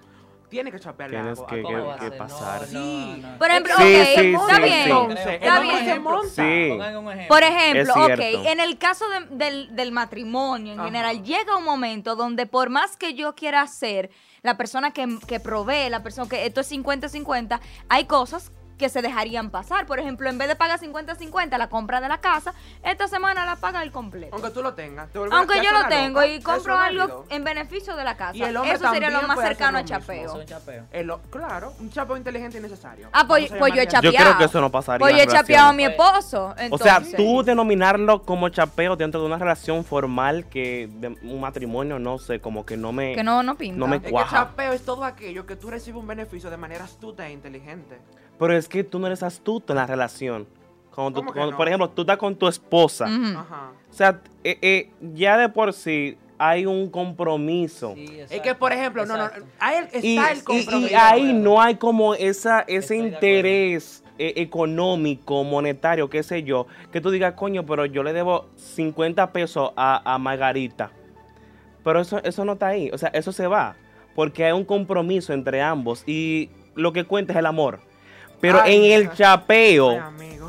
tienes 0.51 0.73
que 0.73 0.79
chapearle 0.79 1.17
Tienes 1.17 1.39
algo 1.39 1.47
a 1.47 1.49
que- 1.49 1.61
¿Cómo 1.63 1.93
que- 1.95 1.99
que? 1.99 2.09
No, 2.11 2.17
pasar. 2.17 2.61
no, 2.61 2.67
Sí. 2.67 3.19
no. 3.21 3.37
Por 3.39 3.49
ejemplo, 3.49 3.73
Sí, 3.77 3.83
ok, 3.83 3.87
sí, 4.21 4.33
está 4.35 4.55
sí, 4.57 4.61
bien. 4.61 4.81
Entonces, 4.83 5.27
Está 5.27 5.55
no 5.55 5.61
bien. 5.61 5.85
se 5.85 5.99
monta. 5.99 6.29
Sí. 6.29 6.65
Pongan 6.69 6.97
un 6.97 7.07
ejemplo. 7.07 7.27
Por 7.29 7.43
ejemplo, 7.43 7.93
ok, 7.95 8.19
en 8.51 8.59
el 8.59 8.77
caso 8.77 9.05
de- 9.09 9.35
del, 9.37 9.75
del 9.75 9.91
matrimonio 9.91 10.73
en 10.73 10.79
Ajá. 10.79 10.87
general, 10.89 11.23
llega 11.23 11.57
un 11.57 11.63
momento 11.63 12.15
donde 12.15 12.45
por 12.45 12.69
más 12.69 12.97
que 12.97 13.13
yo 13.15 13.33
quiera 13.33 13.65
ser 13.67 14.11
la 14.43 14.57
persona 14.57 14.91
que, 14.91 15.07
que 15.27 15.39
provee, 15.39 15.89
la 15.89 16.03
persona 16.03 16.27
que 16.29 16.45
esto 16.45 16.61
es 16.61 16.67
50-50, 16.67 17.59
hay 17.89 18.05
cosas 18.05 18.51
que 18.81 18.89
se 18.89 19.03
dejarían 19.03 19.51
pasar. 19.51 19.85
Por 19.85 19.99
ejemplo, 19.99 20.27
en 20.27 20.39
vez 20.39 20.47
de 20.47 20.55
pagar 20.55 20.79
50-50 20.79 21.55
la 21.59 21.69
compra 21.69 22.01
de 22.01 22.09
la 22.09 22.17
casa, 22.19 22.53
esta 22.83 23.07
semana 23.07 23.45
la 23.45 23.55
paga 23.57 23.83
el 23.83 23.91
completo. 23.91 24.33
Aunque 24.35 24.49
tú 24.49 24.63
lo 24.63 24.73
tengas. 24.73 25.07
te 25.11 25.19
Aunque 25.19 25.61
yo 25.63 25.71
lo 25.71 25.87
tengo 25.87 26.19
loca, 26.19 26.27
y 26.27 26.41
compro 26.41 26.77
algo 26.77 27.25
en 27.29 27.43
beneficio 27.43 27.95
de 27.95 28.03
la 28.03 28.17
casa. 28.17 28.35
Y 28.35 28.41
el 28.41 28.57
hombre 28.57 28.73
Eso 28.73 28.91
sería 28.91 29.11
lo 29.11 29.21
más 29.27 29.39
cercano 29.39 29.77
a 29.77 29.85
chapeo. 29.85 30.31
Son 30.31 30.45
chapeos. 30.47 30.85
El 30.91 31.11
o- 31.11 31.21
claro, 31.29 31.73
un 31.79 31.91
chapo 31.91 32.17
inteligente 32.17 32.57
y 32.57 32.61
necesario. 32.61 33.07
Ah, 33.13 33.25
pues, 33.27 33.51
pues 33.57 33.73
yo 33.75 33.81
he 33.81 33.87
así. 33.87 33.95
Yo 33.97 34.01
creo 34.01 34.11
chapeado. 34.13 34.37
que 34.39 34.45
eso 34.45 34.59
no 34.61 34.71
pasaría 34.71 34.99
Pues 34.99 35.15
yo 35.15 35.21
he 35.21 35.27
chapeado 35.27 35.69
a 35.69 35.73
mi 35.73 35.85
relaciones. 35.87 36.25
esposo. 36.25 36.55
O 36.71 36.77
sea, 36.79 37.01
tú 37.15 37.43
denominarlo 37.43 38.23
como 38.23 38.49
chapeo 38.49 38.95
dentro 38.95 39.21
de 39.21 39.27
una 39.27 39.37
relación 39.37 39.85
formal 39.85 40.47
que 40.49 40.89
de 40.91 41.09
un 41.21 41.39
matrimonio, 41.39 41.99
no 41.99 42.17
sé, 42.17 42.39
como 42.41 42.65
que 42.65 42.77
no 42.77 42.91
me... 42.91 43.13
Que 43.13 43.23
no, 43.23 43.43
no 43.43 43.55
pinta. 43.55 43.77
No 43.77 43.85
me 43.87 43.97
Es 43.97 44.01
que 44.01 44.09
cuaja. 44.09 44.37
chapeo 44.37 44.73
es 44.73 44.83
todo 44.83 45.05
aquello 45.05 45.45
que 45.45 45.55
tú 45.55 45.69
recibes 45.69 45.99
un 46.01 46.07
beneficio 46.07 46.49
de 46.49 46.57
manera 46.57 46.85
astuta 46.85 47.27
e 47.27 47.31
inteligente. 47.31 47.99
Pero 48.41 48.57
es 48.57 48.67
que 48.67 48.83
tú 48.83 48.97
no 48.97 49.05
eres 49.05 49.21
astuto 49.21 49.71
en 49.71 49.77
la 49.77 49.85
relación. 49.85 50.47
Cuando 50.95 51.19
tú- 51.19 51.25
¿Cómo 51.27 51.31
que 51.31 51.37
cuando, 51.37 51.51
no? 51.51 51.57
Por 51.57 51.67
ejemplo, 51.67 51.89
tú 51.91 52.01
estás 52.01 52.17
con 52.17 52.35
tu 52.35 52.47
esposa. 52.47 53.05
Ajá. 53.05 53.71
O 53.89 53.93
sea, 53.93 54.19
eh, 54.43 54.57
eh, 54.63 54.89
ya 55.13 55.37
de 55.37 55.47
por 55.47 55.71
sí 55.73 56.17
hay 56.39 56.65
un 56.65 56.89
compromiso. 56.89 57.93
Sí, 57.93 58.05
Es 58.19 58.29
que, 58.29 58.35
exacto, 58.37 58.57
por 58.59 58.73
ejemplo, 58.73 59.05
no, 59.05 59.15
no, 59.15 59.25
exacto. 59.25 59.45
ahí 59.59 59.75
está 59.91 59.99
Y, 59.99 60.17
el 60.17 60.43
compromiso. 60.43 60.91
y 60.91 60.93
ahí 60.95 61.33
no 61.33 61.61
hay 61.61 61.75
como 61.75 62.15
esa, 62.15 62.61
ese 62.61 62.77
Estoy 62.77 62.97
interés 62.97 64.03
eh, 64.17 64.33
económico, 64.37 65.43
monetario, 65.43 66.09
qué 66.09 66.23
sé 66.23 66.41
yo, 66.41 66.65
que 66.91 66.99
tú 66.99 67.11
digas, 67.11 67.35
coño, 67.35 67.63
pero 67.65 67.85
yo 67.85 68.01
le 68.01 68.11
debo 68.11 68.47
50 68.55 69.31
pesos 69.31 69.71
a, 69.75 70.01
a 70.13 70.17
Margarita. 70.17 70.89
Pero 71.83 72.01
eso, 72.01 72.19
eso 72.23 72.43
no 72.43 72.53
está 72.53 72.67
ahí, 72.67 72.89
o 72.91 72.97
sea, 72.97 73.09
eso 73.13 73.31
se 73.31 73.45
va, 73.45 73.75
porque 74.15 74.45
hay 74.45 74.51
un 74.51 74.65
compromiso 74.65 75.31
entre 75.33 75.61
ambos 75.61 76.03
y 76.07 76.49
lo 76.75 76.91
que 76.91 77.03
cuenta 77.05 77.33
es 77.33 77.39
el 77.39 77.45
amor. 77.45 77.79
Pero 78.41 78.61
Ay, 78.63 78.75
en 78.75 78.91
el 78.91 79.13
chapeo, 79.13 80.01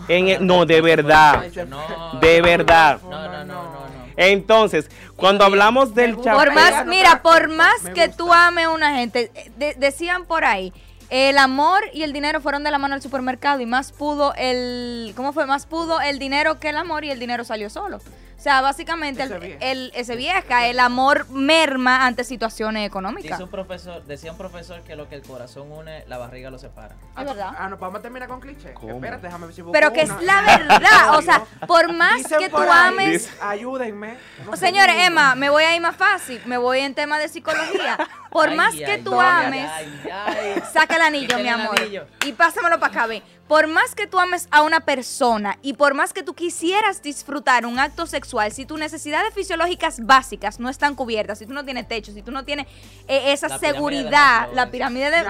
en 0.08 0.28
el- 0.28 0.46
no, 0.46 0.64
de 0.66 0.80
verdad, 0.80 1.44
No, 1.68 2.18
de 2.20 2.40
verdad. 2.42 2.98
No, 3.02 3.10
no, 3.10 3.28
no, 3.30 3.44
no, 3.44 3.62
no. 3.62 3.82
Entonces, 4.16 4.90
cuando 5.16 5.44
hablamos 5.44 5.94
del 5.94 6.14
gusta. 6.16 6.32
Por 6.34 6.48
chapeo... 6.48 6.54
más, 6.54 6.86
mira, 6.86 7.22
por 7.22 7.48
más 7.48 7.80
que 7.94 8.08
tú 8.08 8.32
ames 8.32 8.66
a 8.66 8.70
una 8.70 8.94
gente, 8.96 9.30
de- 9.56 9.74
decían 9.78 10.24
por 10.24 10.44
ahí, 10.44 10.72
el 11.14 11.36
amor 11.36 11.82
y 11.92 12.04
el 12.04 12.14
dinero 12.14 12.40
fueron 12.40 12.64
de 12.64 12.70
la 12.70 12.78
mano 12.78 12.94
al 12.94 13.02
supermercado 13.02 13.60
y 13.60 13.66
más 13.66 13.92
pudo 13.92 14.32
el, 14.34 15.12
¿cómo 15.14 15.34
fue? 15.34 15.44
Más 15.44 15.66
pudo 15.66 16.00
el 16.00 16.18
dinero 16.18 16.58
que 16.58 16.70
el 16.70 16.76
amor 16.78 17.04
y 17.04 17.10
el 17.10 17.18
dinero 17.20 17.44
salió 17.44 17.68
solo. 17.68 17.98
O 17.98 18.42
sea, 18.42 18.60
básicamente 18.60 19.22
Ese 19.22 19.34
el, 19.34 19.40
vieja. 19.40 19.58
el- 19.60 19.92
ese 19.94 20.16
vieja, 20.16 20.66
el 20.66 20.80
amor 20.80 21.28
merma 21.30 22.06
ante 22.06 22.24
situaciones 22.24 22.84
económicas. 22.84 23.30
Dice 23.32 23.44
un 23.44 23.50
profesor, 23.50 24.02
decía 24.04 24.32
un 24.32 24.38
profesor 24.38 24.80
que 24.82 24.96
lo 24.96 25.08
que 25.08 25.14
el 25.14 25.22
corazón 25.22 25.70
une, 25.70 26.02
la 26.08 26.18
barriga 26.18 26.50
lo 26.50 26.58
separa. 26.58 26.96
Ah, 27.14 27.20
Es 27.20 27.26
verdad. 27.28 27.50
Ah, 27.56 27.68
no, 27.68 27.76
vamos 27.76 28.00
a 28.00 28.02
terminar 28.02 28.26
con 28.28 28.40
cliché. 28.40 28.72
¿Cómo? 28.72 28.94
Espérate, 28.94 29.26
déjame 29.28 29.46
ver 29.46 29.54
si 29.54 29.62
busco 29.62 29.72
Pero 29.72 29.92
que 29.92 30.00
es 30.00 30.08
la 30.22 30.42
verdad, 30.42 31.14
o 31.18 31.22
sea, 31.22 31.44
por 31.68 31.92
más 31.92 32.16
Dicen 32.16 32.38
que 32.40 32.48
tú 32.48 32.56
ames... 32.56 33.30
Ayúdenme. 33.40 34.16
No 34.44 34.56
Señores. 34.56 34.96
Emma, 34.98 35.36
me 35.36 35.48
voy 35.48 35.62
a 35.62 35.76
ir 35.76 35.80
más 35.82 35.94
fácil, 35.94 36.40
me 36.46 36.56
voy 36.58 36.80
en 36.80 36.94
tema 36.96 37.20
de 37.20 37.28
psicología. 37.28 37.96
Por 38.32 38.48
Ay, 38.48 38.56
más 38.56 38.72
ay, 38.74 38.84
que 38.84 38.98
tú 38.98 39.20
ay, 39.20 39.44
ames... 39.46 39.70
ay, 39.72 40.10
ay. 40.10 40.62
Saca 40.72 40.98
el 41.02 41.14
anillo, 41.14 41.38
mi 41.38 41.48
amor. 41.48 41.80
anillo. 41.80 42.06
Y 42.26 42.32
pásamelo 42.32 42.78
para 42.78 42.92
acá, 42.92 43.06
ven. 43.06 43.22
Por 43.48 43.66
más 43.66 43.94
que 43.94 44.06
tú 44.06 44.18
ames 44.18 44.48
a 44.50 44.62
una 44.62 44.80
persona 44.80 45.58
y 45.62 45.74
por 45.74 45.92
más 45.94 46.12
que 46.14 46.22
tú 46.22 46.32
quisieras 46.32 47.02
disfrutar 47.02 47.66
un 47.66 47.78
acto 47.78 48.06
sexual, 48.06 48.50
si 48.52 48.64
tus 48.64 48.78
necesidades 48.78 49.34
fisiológicas 49.34 49.98
básicas 50.06 50.58
no 50.58 50.70
están 50.70 50.94
cubiertas, 50.94 51.38
si 51.38 51.46
tú 51.46 51.52
no 51.52 51.62
tienes 51.64 51.86
techo, 51.86 52.12
si 52.12 52.22
tú 52.22 52.30
no 52.30 52.44
tienes 52.44 52.66
eh, 53.08 53.32
esa 53.32 53.48
La 53.48 53.58
seguridad, 53.58 54.48
la 54.54 54.70
pirámide 54.70 55.10
de 55.10 55.20
oye, 55.20 55.24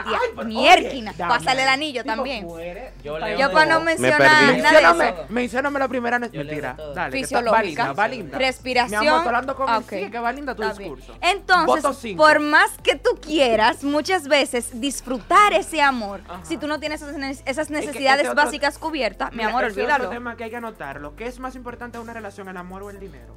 dame. 1.15 1.29
pásale 1.29 1.63
el 1.65 1.69
anillo 1.69 2.05
también. 2.05 2.45
muere. 2.45 2.93
Yo 3.03 3.19
Yo 3.37 3.51
mencionar 3.81 4.19
perdí. 4.19 4.63
nada 4.63 4.93
de 4.95 5.09
eso. 5.09 5.25
mencióname 5.29 5.79
la 5.81 5.89
primera, 5.89 6.19
no 6.21 6.27
es 6.27 6.33
mentira. 6.33 6.77
Dale, 6.95 7.13
Fisiológica. 7.19 7.93
va 7.93 8.07
linda. 8.09 8.39
Respiración. 8.39 9.01
Mi 9.01 9.09
amor, 9.09 9.27
hablando 9.27 9.57
con 9.57 9.69
Ah, 9.69 9.79
él, 9.79 9.83
ok. 9.83 9.91
sí, 10.05 10.11
que 10.11 10.19
va 10.19 10.31
linda 10.33 10.55
tu 10.55 10.63
discurso. 10.63 11.15
Entonces, 11.21 12.15
por 12.17 12.39
más 12.41 12.71
que 12.83 12.95
tú 12.95 13.11
quieras, 13.21 13.83
muchas 13.83 14.29
veces 14.29 14.81
disfrutar 14.81 15.53
ese 15.55 15.83
amor, 15.83 16.21
Ajá. 16.29 16.45
si 16.45 16.57
tú 16.57 16.67
no 16.69 16.79
tienes 16.79 17.03
esas, 17.03 17.17
ne- 17.17 17.37
esas 17.47 17.69
que 17.91 18.02
necesidades 18.03 18.21
este 18.27 18.31
otro- 18.33 18.45
básicas 18.45 18.79
cubiertas, 18.79 19.31
mi 19.33 19.39
Mira, 19.39 19.49
amor, 19.51 19.65
ese 19.65 19.71
es 19.73 19.77
olvídalo. 19.79 20.05
otro 20.05 20.15
tema 20.17 20.37
que 20.37 20.45
hay 20.45 20.51
que 20.51 20.57
anotarlo. 20.57 21.17
¿Qué 21.17 21.27
es 21.27 21.39
más 21.41 21.55
importante 21.57 21.97
en 21.99 22.03
una 22.05 22.13
relación, 22.15 22.49
el 22.49 22.57
amor 22.57 22.83
o 22.83 22.91
el 22.91 22.99
dinero? 23.01 23.35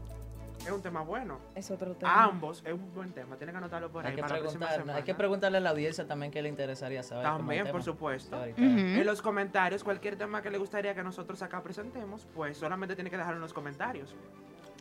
Es 0.66 0.72
un 0.72 0.82
tema 0.82 1.02
bueno. 1.02 1.38
Es 1.54 1.70
otro 1.70 1.96
Ambos 2.04 2.64
es 2.66 2.74
un 2.74 2.92
buen 2.96 3.12
tema. 3.12 3.36
Tienen 3.36 3.54
que 3.54 3.58
anotarlo 3.58 3.92
por 3.92 4.04
ahí 4.04 4.10
Hay 4.12 4.16
que, 4.16 4.22
para 4.24 4.40
preguntar, 4.40 4.84
hay 4.96 5.04
que 5.04 5.14
preguntarle 5.14 5.58
a 5.60 5.62
la 5.62 5.70
audiencia 5.70 6.08
también 6.08 6.32
qué 6.32 6.42
le 6.42 6.50
interesaría 6.50 7.04
saber. 7.04 7.24
También, 7.24 7.66
tema. 7.66 7.72
por 7.72 7.84
supuesto. 7.84 8.44
En 8.58 9.06
los 9.06 9.22
comentarios, 9.22 9.84
cualquier 9.84 10.16
tema 10.16 10.42
que 10.42 10.50
le 10.50 10.58
gustaría 10.58 10.96
que 10.96 11.04
nosotros 11.04 11.40
acá 11.44 11.62
presentemos, 11.62 12.26
pues 12.34 12.58
solamente 12.58 12.96
tiene 12.96 13.12
que 13.12 13.18
dejarlo 13.18 13.36
en 13.38 13.42
los 13.44 13.54
comentarios. 13.54 14.16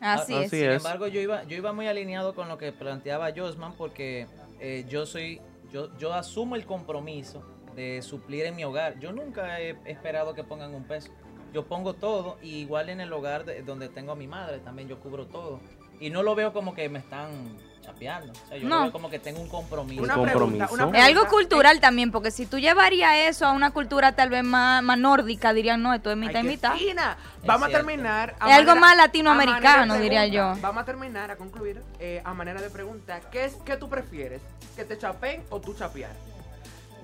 Así 0.01 0.33
Ah, 0.33 0.39
es. 0.41 0.47
así 0.47 0.57
Sin 0.61 0.69
es. 0.71 0.77
embargo, 0.77 1.07
yo 1.07 1.21
iba, 1.21 1.43
yo 1.43 1.55
iba 1.55 1.71
muy 1.71 1.87
alineado 1.87 2.33
con 2.33 2.49
lo 2.49 2.57
que 2.57 2.71
planteaba 2.71 3.29
Josman 3.35 3.73
porque 3.73 4.25
eh, 4.59 4.85
yo 4.89 5.05
soy, 5.05 5.39
yo, 5.71 5.95
yo 5.99 6.13
asumo 6.15 6.55
el 6.55 6.65
compromiso 6.65 7.43
de 7.75 8.01
suplir 8.01 8.45
en 8.45 8.55
mi 8.55 8.63
hogar. 8.63 8.99
Yo 8.99 9.11
nunca 9.11 9.59
he 9.59 9.77
esperado 9.85 10.33
que 10.33 10.43
pongan 10.43 10.73
un 10.73 10.83
peso. 10.85 11.11
Yo 11.53 11.65
pongo 11.65 11.93
todo 11.93 12.37
y 12.41 12.57
igual 12.59 12.89
en 12.89 12.99
el 13.01 13.11
hogar 13.13 13.45
de- 13.45 13.61
donde 13.61 13.87
tengo 13.89 14.11
a 14.11 14.15
mi 14.15 14.27
madre 14.27 14.59
también 14.59 14.87
yo 14.89 14.99
cubro 14.99 15.25
todo. 15.27 15.59
Y 15.99 16.09
no 16.09 16.23
lo 16.23 16.35
veo 16.35 16.51
como 16.51 16.73
que 16.75 16.89
me 16.89 16.99
están 16.99 17.55
chapeando. 17.81 18.33
O 18.33 18.47
sea, 18.49 18.57
yo 18.57 18.67
No. 18.67 18.75
lo 18.77 18.81
veo 18.83 18.91
como 18.91 19.09
que 19.09 19.19
tengo 19.19 19.39
un 19.39 19.47
compromiso. 19.47 20.03
Una 20.03 20.17
Un 20.17 20.23
pregunta, 20.25 20.67
compromiso. 20.67 20.89
una 20.89 20.97
Es 20.99 21.05
algo 21.05 21.21
pregunta. 21.21 21.29
cultural 21.29 21.79
también, 21.79 22.11
porque 22.11 22.31
si 22.31 22.45
tú 22.45 22.59
llevarías 22.59 23.15
eso 23.29 23.45
a 23.45 23.51
una 23.53 23.71
cultura 23.71 24.11
tal 24.13 24.29
vez 24.29 24.43
más, 24.43 24.83
más 24.83 24.97
nórdica, 24.97 25.53
dirían, 25.53 25.81
no, 25.81 25.93
esto 25.93 26.09
es 26.11 26.15
Ay, 26.17 26.27
mitad 26.27 26.39
y 26.41 26.47
mitad. 26.47 26.73
fina. 26.75 27.17
Vamos 27.45 27.69
a 27.69 27.71
terminar. 27.71 28.35
Es 28.45 28.53
algo 28.53 28.75
más 28.75 28.97
latinoamericano, 28.97 29.93
diría 29.99 30.23
pregunta. 30.23 30.55
yo. 30.55 30.61
Vamos 30.61 30.81
a 30.83 30.85
terminar, 30.85 31.31
a 31.31 31.37
concluir, 31.37 31.81
eh, 31.99 32.21
a 32.25 32.33
manera 32.33 32.61
de 32.61 32.69
pregunta. 32.69 33.21
¿Qué, 33.31 33.45
es, 33.45 33.55
¿Qué 33.65 33.77
tú 33.77 33.87
prefieres? 33.87 34.41
¿Que 34.75 34.83
te 34.83 34.97
chapeen 34.97 35.43
o 35.49 35.61
tú 35.61 35.73
chapear? 35.73 36.11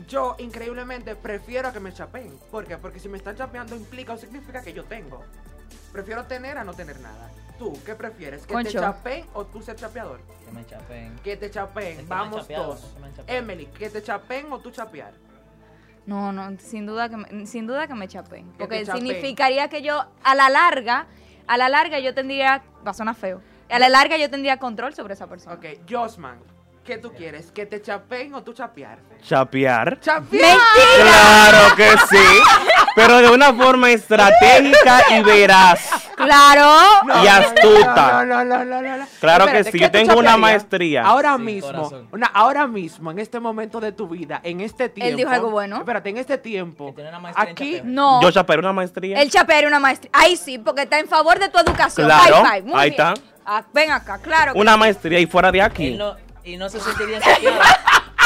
Yo, 0.07 0.35
increíblemente, 0.39 1.15
prefiero 1.15 1.71
que 1.71 1.79
me 1.79 1.93
chapeen. 1.93 2.37
¿Por 2.49 2.65
qué? 2.65 2.77
Porque 2.77 2.99
si 2.99 3.07
me 3.09 3.17
están 3.17 3.35
chapeando 3.35 3.75
implica 3.75 4.13
o 4.13 4.17
significa 4.17 4.61
que 4.61 4.73
yo 4.73 4.83
tengo. 4.85 5.23
Prefiero 5.91 6.25
tener 6.25 6.57
a 6.57 6.63
no 6.63 6.73
tener 6.73 6.99
nada. 6.99 7.29
¿Tú 7.59 7.77
qué 7.85 7.93
prefieres? 7.95 8.45
¿Que 8.47 8.55
te 8.63 8.71
chapeen 8.71 9.25
o 9.33 9.45
tú 9.45 9.61
ser 9.61 9.75
chapeador? 9.75 10.19
Que 10.45 10.51
me 10.51 10.65
chapeen. 10.65 11.15
Que 11.23 11.37
te 11.37 11.45
Es 11.45 11.51
chapeen. 11.51 11.97
que 11.97 12.03
Vamos 12.05 12.41
chapeado, 12.41 12.67
dos. 12.67 12.95
Emily, 13.27 13.67
que 13.67 13.89
te 13.89 14.01
chapeen 14.01 14.51
o 14.51 14.59
tú 14.59 14.71
chapear. 14.71 15.13
No, 16.07 16.31
no, 16.31 16.57
sin 16.57 16.87
duda 16.87 17.09
que 17.09 17.17
me, 17.17 17.45
sin 17.45 17.67
duda 17.67 17.85
que 17.87 17.93
me 17.93 18.07
chapeen. 18.07 18.51
Porque 18.57 18.83
chapeen. 18.83 19.05
significaría 19.05 19.69
que 19.69 19.83
yo, 19.83 20.03
a 20.23 20.35
la 20.35 20.49
larga, 20.49 21.05
a 21.45 21.57
la 21.57 21.69
larga 21.69 21.99
yo 21.99 22.15
tendría, 22.15 22.63
va 22.85 22.91
a 22.91 22.93
sonar 22.95 23.15
feo, 23.15 23.41
a 23.69 23.77
la 23.77 23.89
larga 23.89 24.17
yo 24.17 24.29
tendría 24.29 24.57
control 24.57 24.95
sobre 24.95 25.13
esa 25.13 25.27
persona. 25.27 25.55
Ok, 25.55 25.65
Josman, 25.87 26.39
¿qué 26.85 26.97
tú 26.97 27.11
quieres? 27.13 27.51
¿Que 27.51 27.65
te 27.65 27.81
chapeen 27.81 28.33
o 28.33 28.43
tú 28.43 28.53
chapear? 28.53 28.99
Chapear. 29.21 29.99
¡Chapear! 29.99 30.57
Claro 30.99 31.75
que 31.75 31.89
sí. 32.09 32.41
Pero 32.95 33.17
de 33.19 33.29
una 33.29 33.53
forma 33.53 33.89
estratégica 33.91 35.01
y 35.11 35.23
veraz. 35.23 35.79
Claro. 36.15 36.69
y 37.23 37.27
astuta. 37.27 38.23
No, 38.25 38.25
no, 38.25 38.43
no, 38.43 38.65
no, 38.65 38.81
no, 38.81 38.97
no. 38.97 39.05
Claro 39.19 39.45
que 39.47 39.63
sí, 39.63 39.71
¿qué 39.73 39.79
yo 39.79 39.91
tengo 39.91 40.17
una 40.17 40.37
maestría. 40.37 41.03
Ahora 41.03 41.35
Sí, 41.37 41.43
mismo, 41.43 41.91
una, 42.11 42.27
ahora 42.27 42.67
mismo, 42.67 43.11
en 43.11 43.19
este 43.19 43.39
momento 43.39 43.79
de 43.79 43.91
tu 43.91 44.07
vida, 44.07 44.39
en 44.43 44.61
este 44.61 44.89
tiempo. 44.89 45.17
dijo 45.17 45.29
algo 45.29 45.49
bueno. 45.51 45.77
Espérate, 45.77 46.09
en 46.09 46.17
este 46.17 46.37
tiempo. 46.37 46.93
Una 46.97 47.31
Aquí. 47.35 47.75
chapeo. 47.77 47.81
No. 47.85 48.21
Yo 48.21 48.31
chapearé 48.31 48.59
una 48.59 48.73
maestría. 48.73 49.21
El 49.21 49.29
chapear 49.31 49.65
una 49.65 49.79
maestría. 49.79 50.11
Ahí 50.13 50.35
sí, 50.35 50.57
porque 50.57 50.83
está 50.83 50.99
en 50.99 51.07
favor 51.07 51.39
de 51.39 51.49
tu 51.49 51.57
educación. 51.59 52.07
Claro, 52.07 52.43
High 52.43 52.61
five, 52.61 52.71
muy 52.71 52.79
ahí 52.81 52.89
bien. 52.89 53.01
está. 53.01 53.13
Ah, 53.45 53.63
ven 53.73 53.91
acá, 53.91 54.19
claro. 54.19 54.51
Una 54.55 54.77
maestría 54.77 55.19
y 55.19 55.25
fuera 55.25 55.51
de 55.51 55.59
Él 55.59 55.65
aquí. 55.65 55.97
Y 56.43 56.57
no 56.57 56.69
se 56.69 56.79
sentiría 56.79 57.19
chapeado. 57.19 57.61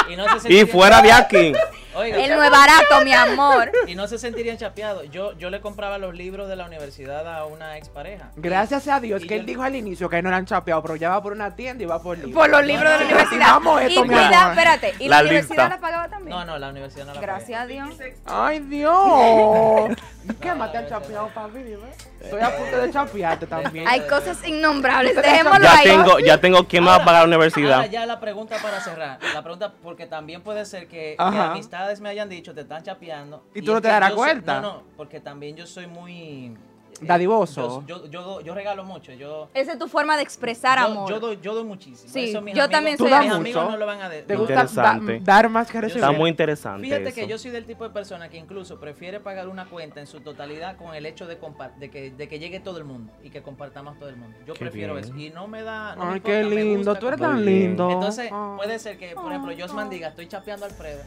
y, 0.10 0.16
no 0.16 0.40
se 0.40 0.54
Y 0.54 0.66
fuera 0.66 1.02
de 1.02 1.12
aquí. 1.12 1.54
Oiga, 1.96 2.18
no 2.36 2.44
es 2.44 2.52
barato, 2.52 3.02
mi 3.04 3.14
amor. 3.14 3.72
y 3.88 3.96
no 3.96 4.08
se 4.08 4.18
sentirían 4.18 4.58
chapeados. 4.58 5.10
Yo, 5.12 5.34
yo 5.38 5.50
le 5.50 5.62
compraba 5.62 5.98
los 5.98 6.14
libros 6.16 6.48
de 6.50 6.56
la 6.56 6.66
universidad 6.66 7.28
a 7.28 7.46
una 7.46 7.78
expareja. 7.78 8.32
Gracias 8.36 8.88
a 8.88 9.00
Dios 9.00 9.24
Y 9.24 9.28
que 9.28 9.36
él 9.36 9.46
dijo 9.46 9.64
al 9.64 9.76
inicio 9.76 10.10
que 10.10 10.22
no 10.22 10.30
eran 10.30 10.46
chapeado, 10.46 10.82
pero 10.82 10.96
ya 10.96 11.10
va 11.10 11.22
por 11.24 11.32
una 11.34 11.56
tienda 11.56 11.84
y 11.84 11.88
va 11.88 12.02
por 12.02 12.18
libros. 12.18 12.34
Por 12.36 12.50
los 12.50 12.66
libros 12.66 12.92
de 12.92 13.00
la 13.00 13.06
universidad. 13.06 13.48
vamos 13.48 13.82
esto, 13.82 14.00
y 14.00 14.04
mi 14.04 14.10
cuida, 14.10 14.42
amor. 14.42 14.52
espérate, 14.58 14.94
¿y 15.00 15.08
La 15.08 15.18
la, 15.18 15.24
universidad 15.30 15.70
la 15.70 15.80
pagaba 15.80 16.10
también? 16.10 16.38
No, 16.38 16.46
no, 16.46 16.58
la 16.58 16.70
universidad 16.70 17.06
no 17.06 17.14
la 17.14 17.22
Gracias 17.22 17.62
a 17.62 17.66
Dios. 17.66 17.90
Ay, 18.26 18.60
Dios. 18.60 19.90
Quémate 20.42 20.78
al 20.80 20.88
chapeado, 20.90 21.30
papi, 21.34 21.60
dime. 21.60 21.88
Estoy 22.20 22.42
a 22.42 22.58
punto 22.58 22.78
de 22.82 22.92
chapearte 22.92 23.46
también. 23.46 23.88
Hay 23.88 24.02
cosas 24.08 24.46
innombrables, 24.48 25.16
dejémoslo 25.16 25.64
Ya 25.64 25.78
ahí. 25.78 25.86
tengo, 25.86 26.20
ya 26.20 26.38
tengo 26.42 26.68
quién 26.68 26.84
me 26.84 26.90
va 26.90 26.96
a 26.96 27.00
pagar 27.06 27.14
la 27.14 27.20
Ahora 27.20 27.38
universidad. 27.38 27.86
ya 27.90 28.06
la 28.08 28.20
pregunta 28.20 28.58
para 28.62 28.80
cerrar. 28.82 29.20
La 29.34 29.44
pregunta, 29.44 29.74
porque 29.84 30.08
también 30.08 30.42
puede 30.42 30.66
ser 30.66 30.88
que, 30.88 31.16
que 31.54 31.60
Me 32.02 32.10
hayan 32.10 32.28
dicho, 32.30 32.54
te 32.54 32.62
están 32.62 32.84
chapeando. 32.84 33.44
Y 33.54 33.62
tú 33.62 33.74
no 33.74 33.82
te 33.82 33.88
darás 33.88 34.12
yo 34.12 34.16
cuenta. 34.18 34.60
no, 34.62 34.74
no, 34.74 34.84
porque 34.98 35.20
también 35.20 35.56
yo 35.56 35.66
soy 35.68 35.88
muy 35.88 36.56
Dadivoso. 37.02 37.84
Yo, 37.86 38.06
yo, 38.06 38.10
yo, 38.10 38.22
do- 38.24 38.42
yo 38.42 38.54
regalo 38.56 38.86
mucho. 38.86 39.12
Yo, 39.12 39.50
Esa 39.54 39.74
es 39.74 39.78
tu 39.80 39.88
forma 39.90 40.16
de 40.16 40.24
expresar 40.24 40.80
yo, 40.80 40.86
amor. 40.86 41.10
yo 41.10 41.20
doy, 41.20 41.40
yo 41.42 41.54
doy 41.54 41.66
muchísimo. 41.66 42.10
Sí, 42.12 42.30
Eso 42.30 42.42
mis 42.42 42.56
yo 42.56 42.64
amigos- 42.64 42.70
también 42.72 42.98
soy 42.98 43.08
mis 43.08 43.16
amigos 43.32 43.40
mucho. 43.66 43.72
no 43.72 43.78
lo 43.78 43.86
van 43.86 44.02
a 44.02 44.08
de- 44.08 44.22
¿Te 44.24 44.36
gusta 44.38 44.64
da- 44.66 45.00
dar 45.22 45.50
más 45.50 45.70
que 45.70 45.82
recibir? 45.82 46.04
Está 46.04 46.18
muy 46.18 46.30
interesante 46.30 46.84
Fíjate 46.88 47.12
que 47.12 47.28
yo 47.28 47.38
soy 47.38 47.52
del 47.52 47.66
tipo 47.66 47.84
de 47.84 47.90
persona 47.90 48.30
que 48.30 48.38
incluso 48.38 48.80
prefiere 48.80 49.20
pagar 49.20 49.50
una 49.50 49.66
cuenta 49.66 50.00
en 50.00 50.08
su 50.08 50.22
totalidad 50.22 50.78
con 50.78 50.96
el 50.96 51.06
hecho 51.06 51.28
de, 51.28 51.38
compa- 51.38 51.76
de, 51.76 51.90
que, 51.90 52.12
de 52.12 52.28
que 52.30 52.40
llegue 52.40 52.62
todo 52.62 52.78
el 52.78 52.86
mundo 52.86 53.12
y 53.24 53.30
que 53.30 53.42
compartamos 53.42 54.00
todo 54.00 54.08
el 54.08 54.16
mundo. 54.16 54.38
Yo 54.48 54.54
Qué 54.54 54.60
prefiero 54.62 54.94
bien. 54.94 55.04
eso. 55.06 55.16
Y 55.18 55.32
no 55.32 55.48
me 55.50 55.64
da. 55.64 55.98
No 55.98 56.06
me 56.06 56.14
Ay, 56.14 56.20
qué 56.22 56.40
importa, 56.44 56.56
lindo. 56.62 56.96
Tú 56.96 57.08
eres 57.10 57.20
tan 57.20 57.44
lindo. 57.46 57.90
Entonces, 57.92 58.30
Ah. 58.32 58.54
puede 58.56 58.80
ser 58.80 58.98
que, 58.98 59.16
por 59.16 59.30
ejemplo, 59.34 59.54
Josman 59.60 59.90
diga, 59.90 60.08
estoy 60.08 60.28
chapeando 60.28 60.66
a 60.66 60.70
Alfredo, 60.70 61.02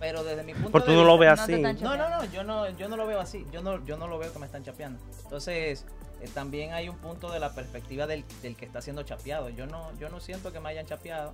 pero 0.00 0.24
desde 0.24 0.42
mi 0.42 0.54
punto 0.54 0.70
Pero 0.72 0.84
de 0.86 0.90
tú 0.90 0.96
no 0.96 1.04
lo 1.04 1.18
vista- 1.18 1.46
ves 1.46 1.58
No 1.60 1.62
te 1.62 1.66
así. 1.68 1.84
No, 1.84 1.96
no, 1.96 2.08
no, 2.08 2.24
yo 2.24 2.42
no, 2.42 2.68
yo 2.70 2.88
no 2.88 2.96
lo 2.96 3.06
veo 3.06 3.20
así. 3.20 3.46
Yo 3.52 3.60
no, 3.62 3.84
yo 3.84 3.96
no 3.98 4.08
lo 4.08 4.18
veo 4.18 4.32
que 4.32 4.38
me 4.40 4.46
están 4.46 4.64
chapeando. 4.64 4.98
Entonces, 5.22 5.84
eh, 6.22 6.28
también 6.34 6.72
hay 6.72 6.88
un 6.88 6.96
punto 6.96 7.30
de 7.30 7.38
la 7.38 7.54
perspectiva 7.54 8.06
del, 8.06 8.24
del 8.42 8.56
que 8.56 8.64
está 8.64 8.80
siendo 8.80 9.02
chapeado. 9.02 9.50
Yo 9.50 9.66
no, 9.66 9.92
yo 9.98 10.08
no 10.08 10.18
siento 10.18 10.52
que 10.52 10.58
me 10.60 10.70
hayan 10.70 10.86
chapeado, 10.86 11.32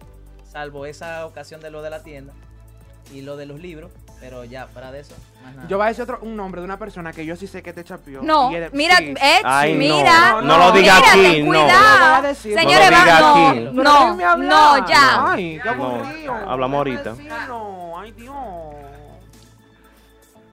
salvo 0.51 0.85
esa 0.85 1.25
ocasión 1.27 1.61
de 1.61 1.71
lo 1.71 1.81
de 1.83 1.91
la 1.91 2.03
tienda 2.03 2.33
y 3.15 3.21
lo 3.23 3.37
de 3.37 3.47
los 3.47 3.61
libros, 3.61 3.93
pero 4.21 4.45
ya, 4.45 4.67
fuera 4.67 4.91
de 4.91 5.01
eso, 5.01 5.15
más 5.45 5.55
nada. 5.55 5.69
Yo 5.69 5.77
voy 5.77 5.85
a 5.85 5.89
decir 5.89 6.03
otro, 6.03 6.19
un 6.23 6.37
nombre 6.37 6.61
de 6.61 6.65
una 6.65 6.79
persona 6.79 7.13
que 7.13 7.25
yo 7.27 7.37
sí 7.37 7.47
sé 7.47 7.63
que 7.63 7.73
te 7.73 7.85
chapió. 7.85 8.21
No, 8.23 8.51
y 8.51 8.55
eres- 8.57 8.73
mira, 8.73 8.97
sí. 8.99 9.11
Ed, 9.21 9.43
Ay, 9.45 9.73
no, 9.75 9.79
mira. 9.79 10.41
no 10.43 10.59
lo 10.59 10.73
diga 10.73 10.95
mira, 10.97 11.11
aquí, 11.13 11.43
no. 11.43 11.53
No 11.53 11.63
lo 11.63 11.67
va 11.69 12.17
a 12.17 12.23
decir, 12.23 12.55
no 12.55 12.61
Señores, 12.63 12.91
lo 12.91 12.97
va- 12.97 13.03
diga 13.05 13.21
no. 13.21 13.45
Pero 13.55 13.83
no, 13.83 14.01
déjenme 14.01 14.25
hablar. 14.25 14.49
no, 14.81 14.89
ya. 14.89 15.31
Ay, 15.33 15.61
qué 15.63 15.71
No, 15.77 15.85
aburrido. 15.87 16.35
hablamos 16.49 16.77
ahorita. 16.79 17.15
Ay, 17.99 18.13
Dios. 18.13 18.35